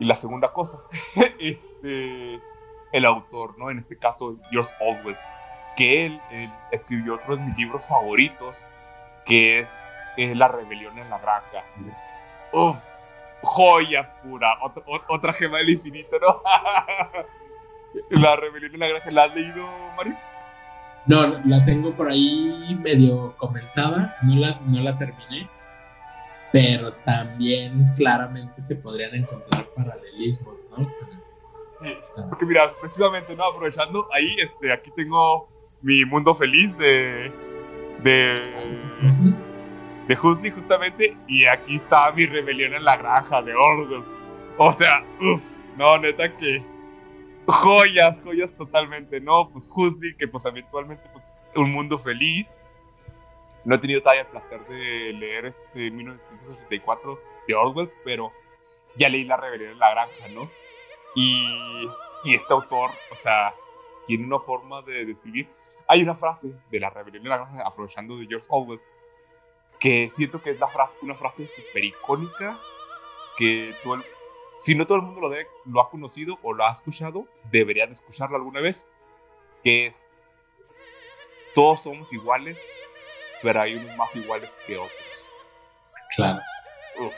[0.00, 0.78] Y la segunda cosa,
[1.38, 2.40] este,
[2.92, 3.70] el autor, ¿no?
[3.70, 5.16] En este caso, George Orwell
[5.76, 6.20] que él,
[6.70, 8.68] escribió otro de mis libros favoritos,
[9.24, 9.70] que es
[10.16, 11.64] La rebelión en la granja.
[12.52, 12.76] Uf,
[13.42, 14.56] joya pura,
[15.08, 16.40] otra, gema del infinito, ¿no?
[18.10, 19.66] la rebelión en la granja, ¿la has leído,
[19.96, 20.16] Mario?
[21.06, 25.50] No, la tengo por ahí medio comenzada, no la, no la terminé,
[26.52, 30.88] pero también claramente se podrían encontrar paralelismos, ¿no?
[32.28, 33.44] porque mira, precisamente, ¿no?
[33.44, 35.48] Aprovechando, ahí, este, aquí tengo
[35.84, 37.30] mi mundo feliz de.
[38.02, 38.40] de.
[40.08, 41.16] de Huxley, justamente.
[41.28, 44.10] Y aquí está mi rebelión en la granja de Orgos.
[44.56, 46.64] O sea, uff, no, neta que.
[47.46, 49.50] Joyas, joyas totalmente, ¿no?
[49.50, 52.54] Pues Huxley, que pues habitualmente, pues, un mundo feliz.
[53.66, 58.32] No he tenido todavía el placer de leer este 1984 de Orwell, pero
[58.96, 60.50] ya leí La Rebelión en la Granja, ¿no?
[61.14, 61.46] Y,
[62.24, 63.54] y este autor, o sea,
[64.06, 65.48] tiene una forma de describir
[65.86, 68.80] hay una frase de la rebelión de la granja, aprovechando de George Orwell,
[69.78, 72.58] que siento que es la frase, una frase súper icónica,
[73.36, 74.02] que todo
[74.64, 77.92] si no todo el mundo lo, lo ha conocido o lo ha escuchado, debería de
[77.92, 78.88] escucharlo alguna vez,
[79.62, 80.08] que es,
[81.54, 82.58] todos somos iguales,
[83.42, 85.30] pero hay unos más iguales que otros.
[86.16, 86.40] Claro.
[86.98, 87.14] Uf.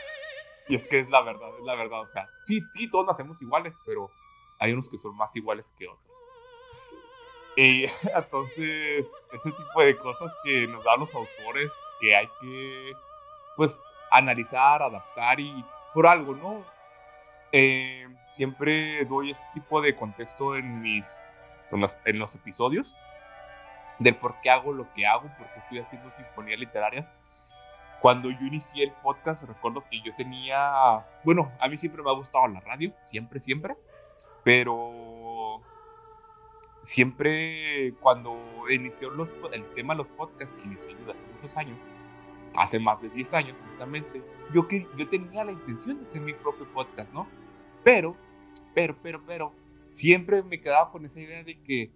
[0.68, 2.00] Y es que es la verdad, es la verdad.
[2.00, 4.10] O sea, sí, sí, todos nacemos iguales, pero
[4.58, 6.25] hay unos que son más iguales que otros.
[7.56, 7.84] Y
[8.14, 12.92] entonces, ese tipo de cosas que nos dan los autores que hay que,
[13.56, 13.80] pues,
[14.10, 16.64] analizar, adaptar y por algo, ¿no?
[17.52, 21.18] Eh, siempre doy este tipo de contexto en mis,
[21.70, 22.94] en los, en los episodios
[23.98, 27.12] del por qué hago lo que hago, por qué estoy haciendo sinfonías literarias.
[28.00, 32.14] Cuando yo inicié el podcast, recuerdo que yo tenía, bueno, a mí siempre me ha
[32.14, 33.74] gustado la radio, siempre, siempre,
[34.44, 34.92] pero
[36.86, 38.38] siempre cuando
[38.70, 39.10] inició
[39.52, 41.78] el tema de los podcasts, que inició desde hace muchos años,
[42.56, 44.22] hace más de 10 años precisamente,
[44.54, 44.66] yo,
[44.96, 47.26] yo tenía la intención de hacer mi propio podcast, ¿no?
[47.82, 48.16] Pero,
[48.72, 49.52] pero, pero, pero,
[49.90, 51.90] siempre me quedaba con esa idea de que,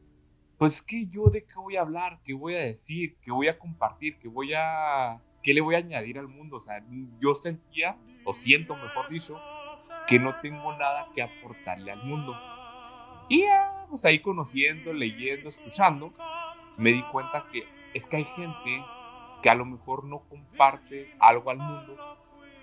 [0.58, 3.58] pues que yo de qué voy a hablar, qué voy a decir, qué voy a
[3.58, 6.56] compartir, qué voy a, qué le voy a añadir al mundo.
[6.56, 6.84] O sea,
[7.20, 9.40] yo sentía, o siento, mejor dicho,
[10.08, 12.36] que no tengo nada que aportarle al mundo.
[13.28, 13.44] Y
[13.90, 16.12] pues ahí conociendo, leyendo, escuchando,
[16.76, 18.84] me di cuenta que es que hay gente
[19.42, 21.96] que a lo mejor no comparte algo al mundo,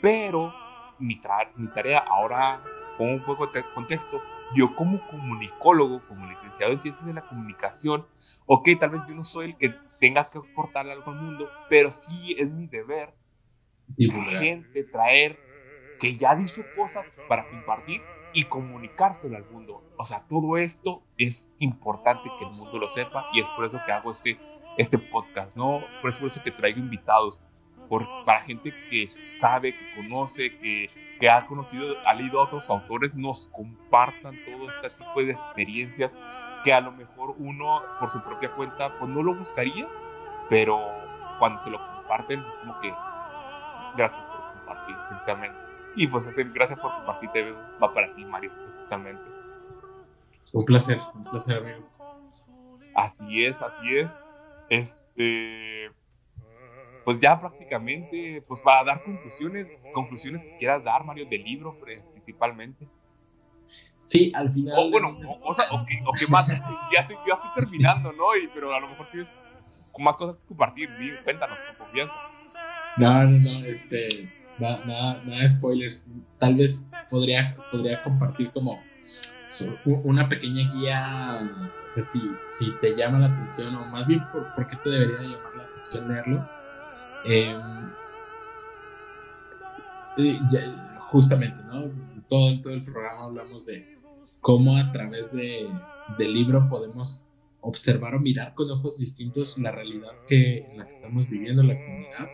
[0.02, 0.54] pero
[1.00, 1.20] mi,
[1.56, 2.64] mi tarea ahora,
[2.98, 4.22] con un poco de contexto,
[4.56, 8.06] yo como comunicólogo, como licenciado en ciencias de la comunicación,
[8.46, 11.92] ok, tal vez yo no soy el que tenga que aportarle algo al mundo, pero
[11.92, 13.14] sí es mi deber
[13.88, 14.42] divulgar.
[14.42, 15.40] gente, traer
[16.00, 18.02] que ya ha dicho cosas para compartir
[18.34, 19.84] y comunicárselo al mundo.
[19.98, 23.80] O sea, todo esto es importante que el mundo lo sepa y es por eso
[23.86, 24.40] que hago este,
[24.78, 25.82] este podcast, ¿no?
[26.02, 27.44] Por eso, por eso que traigo invitados.
[27.90, 29.08] por, para gente que
[29.38, 34.70] sabe, que conoce, que, que ha conocido, ha leído a otros autores, nos compartan todo
[34.70, 36.12] este tipo de experiencias
[36.64, 39.88] que a lo mejor uno por su propia cuenta pues no lo buscaría,
[40.50, 40.80] pero
[41.40, 42.94] cuando se lo comparten es como que
[43.96, 45.67] gracias por compartir precisamente.
[45.98, 49.24] Y pues gracias por compartirte va para ti Mario precisamente.
[50.54, 51.90] Un placer, un placer amigo.
[52.96, 54.18] Así es, así es.
[54.70, 55.92] Este
[57.04, 61.78] pues ya prácticamente pues para dar conclusiones, conclusiones que quieras dar Mario del libro
[62.14, 62.88] principalmente.
[64.04, 64.74] Sí, al final.
[64.78, 68.38] O bueno, o, sea, o, que, o que más, ya estoy, ya estoy terminando, ¿no?
[68.38, 69.30] Y, pero a lo mejor tienes
[69.98, 70.90] más cosas que compartir,
[71.24, 72.14] cuéntanos con confianza.
[72.98, 76.12] No, no, no, este, nada, nada, de spoilers.
[76.40, 78.82] Tal vez podría, podría compartir como
[79.86, 84.54] una pequeña guía, no sé si, si te llama la atención o más bien por,
[84.54, 86.50] por qué te debería llamar la atención leerlo.
[87.26, 87.92] Em,
[91.00, 91.92] justamente, ¿no?
[92.28, 93.98] Todo, todo el programa hablamos de
[94.42, 95.68] cómo a través de,
[96.18, 97.28] del libro podemos
[97.62, 101.74] observar o mirar con ojos distintos la realidad que, en la que estamos viviendo, la
[101.74, 102.28] actualidad.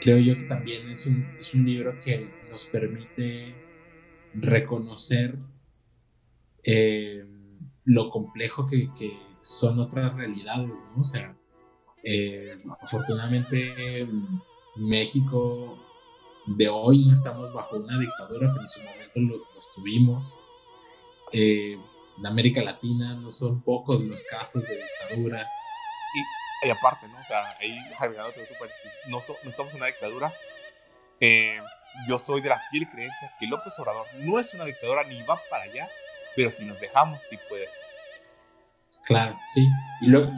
[0.00, 3.54] Creo yo que también es un, es un libro que nos permite
[4.34, 5.38] reconocer
[6.62, 7.24] eh,
[7.84, 11.00] lo complejo que, que, son otras realidades, ¿no?
[11.00, 11.34] O sea,
[12.02, 14.06] eh, afortunadamente
[14.76, 15.78] México
[16.46, 20.42] de hoy no estamos bajo una dictadura, pero en su momento lo, lo estuvimos
[21.32, 21.78] eh,
[22.18, 25.52] en América Latina no son pocos los casos de dictaduras.
[26.62, 27.18] Y, aparte, ¿no?
[27.18, 27.78] O sea, ahí
[29.06, 30.34] no, no estamos en una dictadura.
[31.20, 31.58] Eh,
[32.06, 35.40] yo soy de la fiel creencia que López Obrador no es una dictadura ni va
[35.48, 35.88] para allá,
[36.36, 37.68] pero si nos dejamos, sí puede
[39.04, 39.66] Claro, sí.
[40.02, 40.30] Y, lo,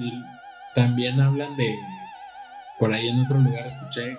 [0.75, 1.77] también hablan de,
[2.79, 4.17] por ahí en otro lugar escuché,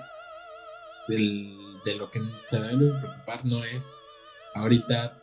[1.08, 4.06] de lo que se debe preocupar no es
[4.54, 5.18] ahorita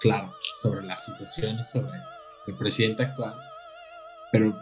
[0.00, 1.98] claro sobre la situación y sobre
[2.46, 3.34] el presidente actual,
[4.30, 4.54] pero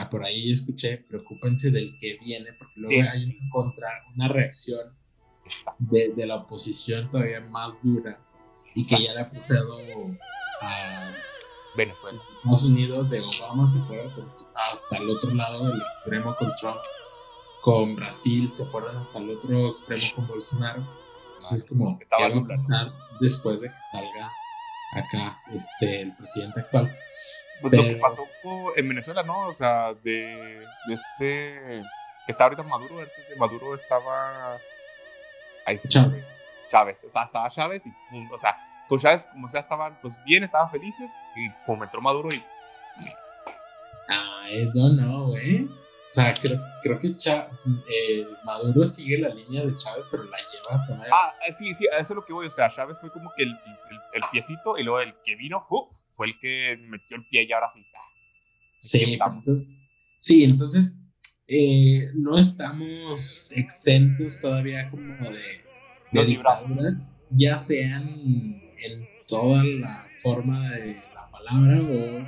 [0.00, 4.94] eh, por ahí escuché, preocúpense del que viene, porque luego hay una, contra, una reacción
[5.78, 8.18] de, la oposición todavía más dura
[8.74, 9.78] y que ya le ha pasado
[10.60, 11.12] a
[11.76, 12.22] Venezuela.
[12.38, 14.10] Estados Unidos de Obama se fue
[14.72, 16.78] hasta el otro lado del extremo con Trump,
[17.62, 20.86] con Brasil se fueron hasta el otro extremo con Bolsonaro.
[21.26, 24.30] Entonces es como, ¿qué va a pasar después de que salga
[24.94, 26.96] acá este, el presidente actual.
[27.60, 28.22] Pues lo que pasó
[28.76, 29.48] en Venezuela, ¿no?
[29.48, 31.82] O sea, de, este.
[32.26, 34.58] que está ahorita Maduro, antes de Maduro estaba.
[35.66, 36.30] Ahí Chávez.
[36.70, 37.92] Chávez, o sea, estaba Chávez y.
[38.32, 38.56] O sea,
[38.88, 42.44] con Chávez, como sea, estaban pues bien, estaban felices y como entró Maduro y.
[44.08, 45.68] Ay, no, no, güey.
[46.14, 50.86] O sea, creo, creo que eh, Maduro sigue la línea de Chávez, pero la lleva
[50.86, 51.12] todavía.
[51.12, 52.46] Ah, eh, sí, sí, eso es lo que voy.
[52.46, 55.66] O sea, Chávez fue como que el, el, piecito y luego el que vino
[56.14, 57.84] fue el que metió el pie y ahora sí.
[58.76, 59.18] sí,
[60.20, 61.00] sí, entonces
[61.48, 65.64] eh, no estamos exentos todavía como de,
[66.12, 72.24] de dictaduras, ya sean en toda la forma de la palabra o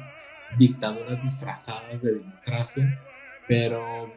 [0.58, 3.00] dictaduras disfrazadas de democracia
[3.48, 4.12] pero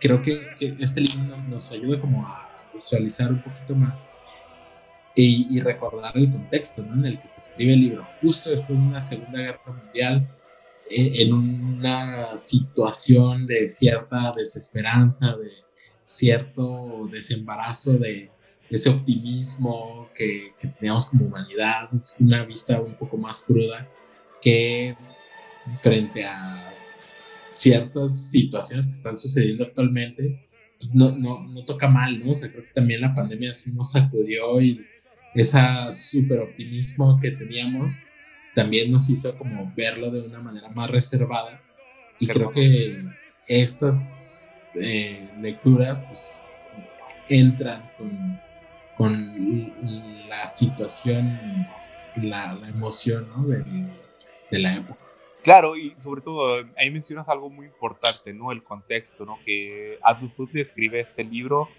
[0.00, 4.10] creo que, este libro nos ayuda como a visualizar un poquito más
[5.14, 9.00] y, recordar el contexto en el que se escribe el libro, justo después de una
[9.00, 10.28] Segunda Guerra Mundial,
[10.88, 15.50] eh, en una situación de cierta desesperanza, de
[16.02, 18.30] cierto desembarazo de,
[18.70, 21.88] ese optimismo que, que, teníamos como humanidad,
[22.20, 23.88] una vista un poco más cruda
[24.42, 24.94] que
[25.80, 26.67] frente a
[27.58, 30.48] ciertas situaciones que están sucediendo actualmente,
[30.78, 32.30] pues no, no, no toca mal, ¿no?
[32.30, 34.80] O sea, creo que también la pandemia sí nos sacudió y
[35.34, 38.02] ese súper optimismo que teníamos
[38.54, 41.60] también nos hizo como verlo de una manera más reservada.
[42.18, 43.04] Y creo que
[43.46, 46.42] estas eh, lecturas pues
[47.28, 48.40] entran con,
[48.96, 51.38] con la situación,
[52.16, 53.46] la, la emoción ¿no?
[53.46, 53.64] de,
[54.50, 55.07] de la época.
[55.48, 58.52] Claro, y sobre todo ahí mencionas algo muy importante, ¿no?
[58.52, 59.38] El contexto, ¿no?
[59.46, 61.70] Que Adolf Huxley escribe este libro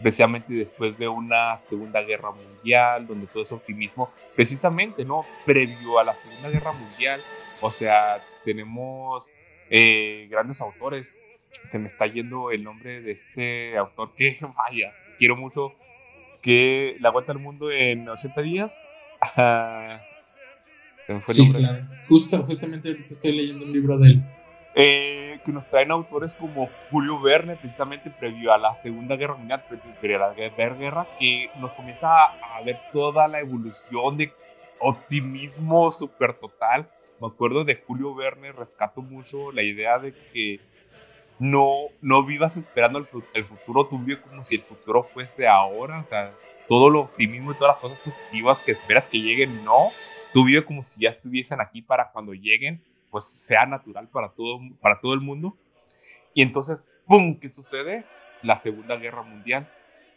[0.00, 5.26] precisamente después de una Segunda Guerra Mundial, donde todo es optimismo, precisamente, ¿no?
[5.44, 7.20] Previo a la Segunda Guerra Mundial,
[7.62, 9.28] o sea, tenemos
[9.70, 11.18] eh, grandes autores.
[11.72, 15.72] Se me está yendo el nombre de este autor que, vaya, quiero mucho,
[16.42, 18.86] que La Vuelta al Mundo en 80 días.
[21.26, 21.84] Sí, claro.
[22.08, 24.22] Justo, justamente ahorita estoy leyendo un libro de él.
[24.74, 29.64] Eh, que nos traen autores como Julio Verne, precisamente previo a la Segunda Guerra Mundial,
[30.00, 34.32] previo a la Guerra, que nos comienza a ver toda la evolución de
[34.80, 36.90] optimismo súper total.
[37.20, 40.60] Me acuerdo de Julio Verne, rescato mucho la idea de que
[41.38, 46.00] no, no vivas esperando el, el futuro, tú vives como si el futuro fuese ahora,
[46.00, 46.32] o sea,
[46.68, 49.90] todo lo optimismo y todas las cosas positivas que esperas que lleguen, no,
[50.32, 54.60] tú vives como si ya estuviesen aquí para cuando lleguen, pues sea natural para todo,
[54.80, 55.56] para todo el mundo.
[56.34, 58.04] Y entonces, ¡pum!, ¿qué sucede?
[58.42, 59.70] La Segunda Guerra Mundial,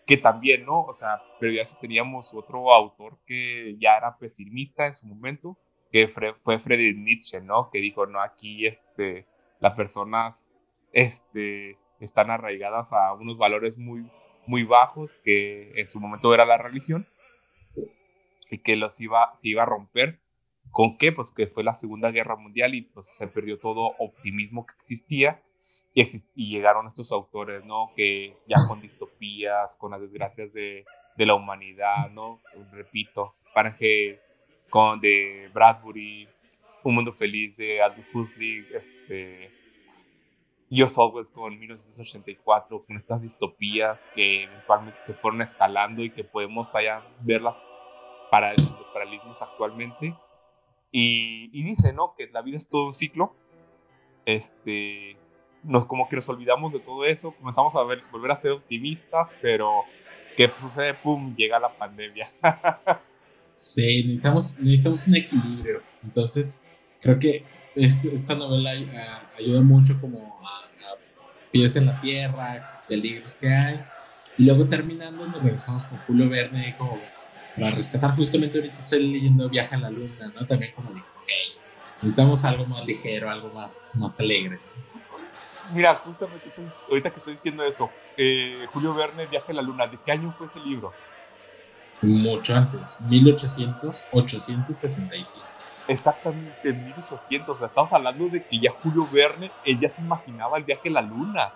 [0.06, 0.82] que también, ¿no?
[0.82, 5.58] O sea, pero ya teníamos otro autor que ya era pesimista en su momento,
[5.92, 7.70] que fue Friedrich Nietzsche, ¿no?
[7.72, 9.26] Que dijo, no, aquí este,
[9.60, 10.48] las personas
[10.92, 14.10] este, están arraigadas a unos valores muy,
[14.46, 17.08] muy bajos, que en su momento era la religión,
[18.50, 20.20] y que los iba, se iba a romper.
[20.72, 21.12] ¿Con qué?
[21.12, 25.42] Pues que fue la Segunda Guerra Mundial y pues se perdió todo optimismo que existía
[25.94, 27.92] y, y llegaron estos autores, ¿no?
[27.96, 30.86] Que ya con distopías, con las desgracias de,
[31.18, 32.40] de la humanidad, ¿no?
[32.72, 33.36] Repito,
[33.78, 34.20] que
[34.70, 36.28] con de Bradbury,
[36.84, 39.52] Un Mundo Feliz de Aldous Huxley, este,
[40.96, 47.04] Orwell con 1984, con estas distopías que eventualmente se fueron escalando y que podemos todavía
[47.22, 47.62] verlas
[48.32, 50.16] para los paralelismos actualmente.
[50.92, 52.16] Y, y, dice, ¿no?
[52.18, 53.36] Que la vida es todo un ciclo.
[54.26, 55.18] Este,
[55.64, 59.28] nos como que nos olvidamos de todo eso, comenzamos a ver, volver a ser optimistas,
[59.42, 59.84] pero
[60.38, 60.94] ¿qué sucede?
[60.94, 61.36] ¡Pum!
[61.36, 62.28] Llega la pandemia.
[63.54, 65.82] sí, necesitamos, necesitamos un equilibrio.
[66.04, 66.62] Entonces,
[67.02, 67.44] creo que
[67.76, 68.72] este, esta novela
[69.38, 70.60] ayuda mucho como a,
[71.52, 73.84] pies en la tierra, de libros que hay.
[74.38, 76.98] Y luego terminando nos regresamos con Julio Verne como
[77.60, 80.48] para rescatar justamente ahorita estoy leyendo Viaje a la Luna, ¿no?
[80.48, 81.30] También como digo, ok,
[81.96, 84.60] necesitamos algo más ligero, algo más, más alegre.
[85.74, 86.50] Mira, justamente
[86.88, 90.34] ahorita que estoy diciendo eso, eh, Julio Verne, Viaje a la Luna, ¿de qué año
[90.38, 90.94] fue ese libro?
[92.02, 95.46] Mucho antes, 1800, 865.
[95.88, 97.56] Exactamente, en 1800.
[97.56, 100.88] O sea, estamos hablando de que ya Julio Verne, él ya se imaginaba el viaje
[100.90, 101.54] a la luna.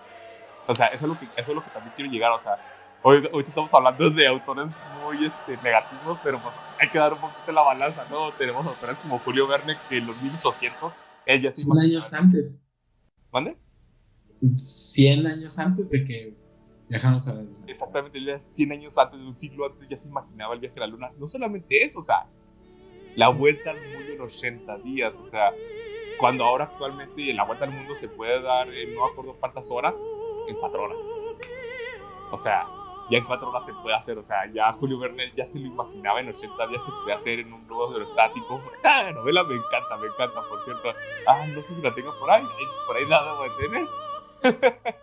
[0.66, 2.32] O sea, eso es lo que, eso es lo que también quiero llegar.
[2.32, 2.58] O sea,
[3.04, 7.20] hoy, hoy estamos hablando de autores muy este, negativos, pero pues hay que dar un
[7.20, 8.32] poquito la balanza, ¿no?
[8.32, 10.92] Tenemos autores como Julio Verne que en los 1800,
[11.26, 12.62] él ya se 100 años antes.
[13.30, 13.56] ¿Mande?
[14.56, 16.34] 100 años antes de que
[16.88, 17.58] viajamos a la luna.
[17.66, 18.18] Exactamente,
[18.54, 21.10] 100 años antes, un siglo antes, ya se imaginaba el viaje a la luna.
[21.18, 22.26] No solamente eso, o sea,
[23.16, 25.52] la vuelta al mundo en 80 días, o sea,
[26.18, 29.94] cuando ahora actualmente la vuelta al mundo se puede dar en no acuerdo cuántas horas,
[30.48, 30.98] en cuatro horas.
[32.30, 32.66] O sea,
[33.10, 35.66] ya en cuatro horas se puede hacer, o sea, ya Julio Verne ya se lo
[35.66, 38.60] imaginaba en 80 días que se puede hacer en un globo aerostático.
[38.72, 40.94] Esta novela me encanta, me encanta, por cierto.
[41.26, 42.44] Ah, no sé si la tengo por ahí,
[42.86, 43.86] por ahí nada voy a tener.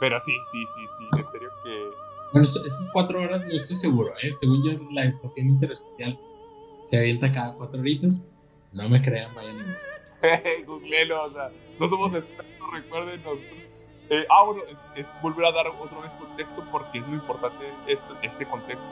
[0.00, 1.90] Pero sí, sí, sí, sí, en serio que...
[2.32, 4.32] Bueno, esas cuatro horas no estoy seguro, ¿eh?
[4.32, 6.18] Según yo, la estación interespacial
[6.86, 8.24] se avienta cada cuatro horitos.
[8.72, 10.02] No me crean, vayan a buscar.
[10.66, 13.22] Googlelo, o sea, no somos expertos, recuerden.
[14.12, 14.62] Eh, ah, bueno,
[14.94, 18.90] es, volver a dar otra vez contexto porque es muy importante este, este contexto.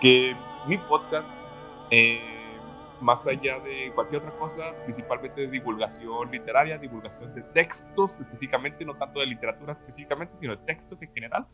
[0.00, 0.34] Que
[0.66, 1.44] mi podcast,
[1.92, 2.58] eh,
[3.00, 8.96] más allá de cualquier otra cosa, principalmente es divulgación literaria, divulgación de textos específicamente, no
[8.96, 11.46] tanto de literatura específicamente, sino de textos en general.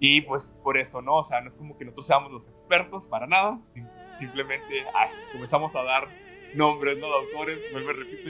[0.00, 1.18] Y pues por eso, ¿no?
[1.18, 3.56] O sea, no es como que nosotros seamos los expertos para nada,
[4.16, 4.84] simplemente
[5.30, 6.08] comenzamos a dar
[6.52, 7.06] nombres, ¿no?
[7.06, 8.28] De autores, vuelvo repito,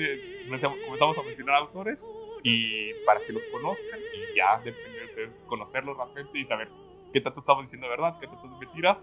[0.85, 2.05] comenzamos a mencionar autores
[2.43, 6.69] y para que los conozcan y ya depende de ustedes conocerlos realmente y saber
[7.13, 8.99] qué tanto estamos diciendo verdad, qué tanto es mentira,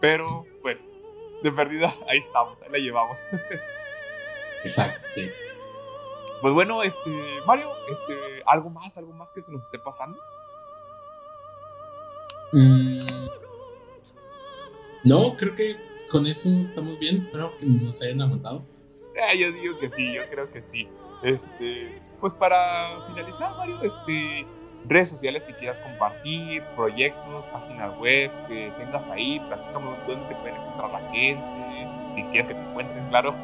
[0.00, 0.92] pero pues
[1.42, 3.18] de perdida ahí estamos, ahí la llevamos.
[4.64, 5.30] Exacto, sí.
[6.40, 7.10] Pues bueno, este,
[7.46, 10.18] Mario, este, algo más, algo más que se nos esté pasando.
[12.52, 13.06] Mm.
[15.04, 15.76] no, creo que
[16.10, 17.18] con eso estamos bien.
[17.18, 18.62] Espero que nos hayan aguantado.
[19.22, 20.88] Ah, yo digo que sí, yo creo que sí.
[21.22, 24.46] Este, pues para finalizar, Mario, este,
[24.88, 30.54] redes sociales que quieras compartir, proyectos, páginas web que tengas ahí, platícame dónde te pueden
[30.56, 33.34] encontrar la gente, si quieres que te encuentren, claro.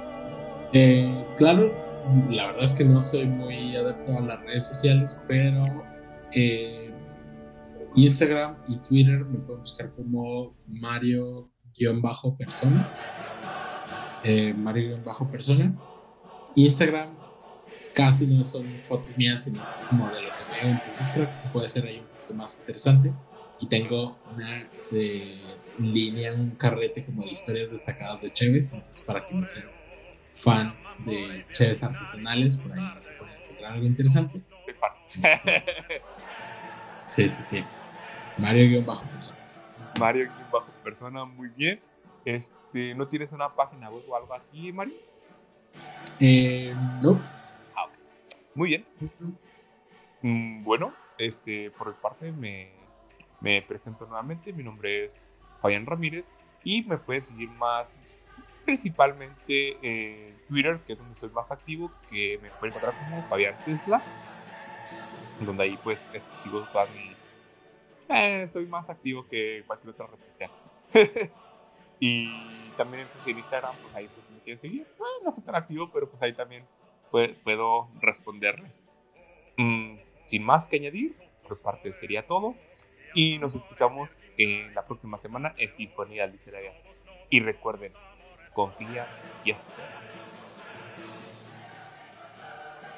[0.72, 1.70] eh, claro,
[2.30, 5.84] la verdad es que no soy muy adepto a las redes sociales, pero
[6.32, 6.92] eh,
[7.94, 12.86] Instagram y Twitter me pueden buscar como Mario-persona.
[14.24, 15.74] Eh, Mario-persona.
[16.54, 17.25] Instagram
[17.96, 20.70] casi no son fotos mías, sino es como de lo que veo.
[20.70, 23.14] Entonces creo que puede ser ahí un poquito más interesante.
[23.58, 28.74] Y tengo una de línea, un carrete como de historias destacadas de Cheves.
[28.74, 29.64] Entonces, para quien sea
[30.28, 34.40] fan de Cheves artesanales, por ahí se pueden encontrar algo interesante.
[37.04, 37.64] Sí, sí, sí.
[38.36, 39.38] Mario-persona.
[39.98, 41.80] Mario-persona, muy bien.
[42.26, 44.94] Este, ¿No tienes una página web o algo así, Mario?
[46.20, 47.18] Eh, no.
[48.56, 48.86] Muy bien.
[50.22, 52.70] Mm, bueno, este, por mi parte me,
[53.40, 54.50] me presento nuevamente.
[54.54, 55.20] Mi nombre es
[55.60, 56.30] Fabián Ramírez
[56.64, 57.92] y me puedes seguir más
[58.64, 63.54] principalmente en Twitter, que es donde soy más activo, que me pueden encontrar como Fabián
[63.64, 64.00] Tesla,
[65.44, 66.08] donde ahí pues
[66.42, 67.28] sigo todas mis...
[68.08, 70.50] Eh, soy más activo que cualquier otra red social.
[72.00, 72.26] y
[72.78, 74.86] también pues, en Instagram, pues ahí pues me quieren seguir,
[75.22, 76.64] no soy tan activo, pero pues ahí también
[77.10, 78.84] puedo responderles.
[79.56, 81.14] Mm, sin más que añadir,
[81.48, 82.54] por parte sería todo.
[83.14, 86.74] Y nos escuchamos en la próxima semana en Sinfonías Literarias.
[87.30, 87.92] Y recuerden,
[88.52, 89.06] confía
[89.44, 89.88] y espera.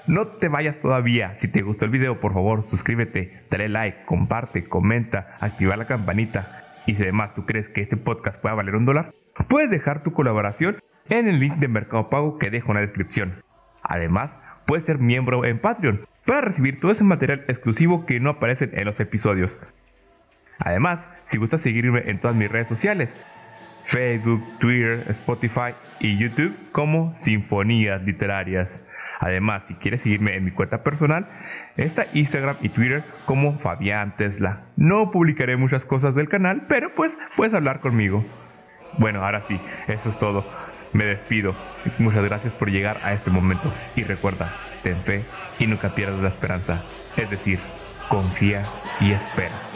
[0.09, 1.39] No te vayas todavía.
[1.39, 6.67] Si te gustó el video, por favor, suscríbete, dale like, comparte, comenta, activa la campanita.
[6.87, 9.13] Y si además tú crees que este podcast pueda valer un dólar,
[9.49, 10.79] puedes dejar tu colaboración
[11.11, 13.43] en el link de Mercado Pago que dejo en la descripción.
[13.89, 18.71] Además, puedes ser miembro en Patreon para recibir todo ese material exclusivo que no aparece
[18.73, 19.67] en los episodios.
[20.59, 23.17] Además, si gustas seguirme en todas mis redes sociales,
[23.85, 28.83] Facebook, Twitter, Spotify y YouTube como Sinfonías Literarias.
[29.19, 31.27] Además, si quieres seguirme en mi cuenta personal,
[31.79, 34.65] está Instagram y Twitter como Fabián Tesla.
[34.77, 38.27] No publicaré muchas cosas del canal, pero pues puedes hablar conmigo.
[38.99, 40.45] Bueno, ahora sí, eso es todo.
[40.93, 41.55] Me despido.
[41.99, 43.73] Muchas gracias por llegar a este momento.
[43.97, 45.25] Y recuerda, ten fe
[45.59, 46.83] y nunca pierdas la esperanza.
[47.17, 47.61] Es decir,
[48.09, 48.65] confía
[49.01, 49.68] y espera.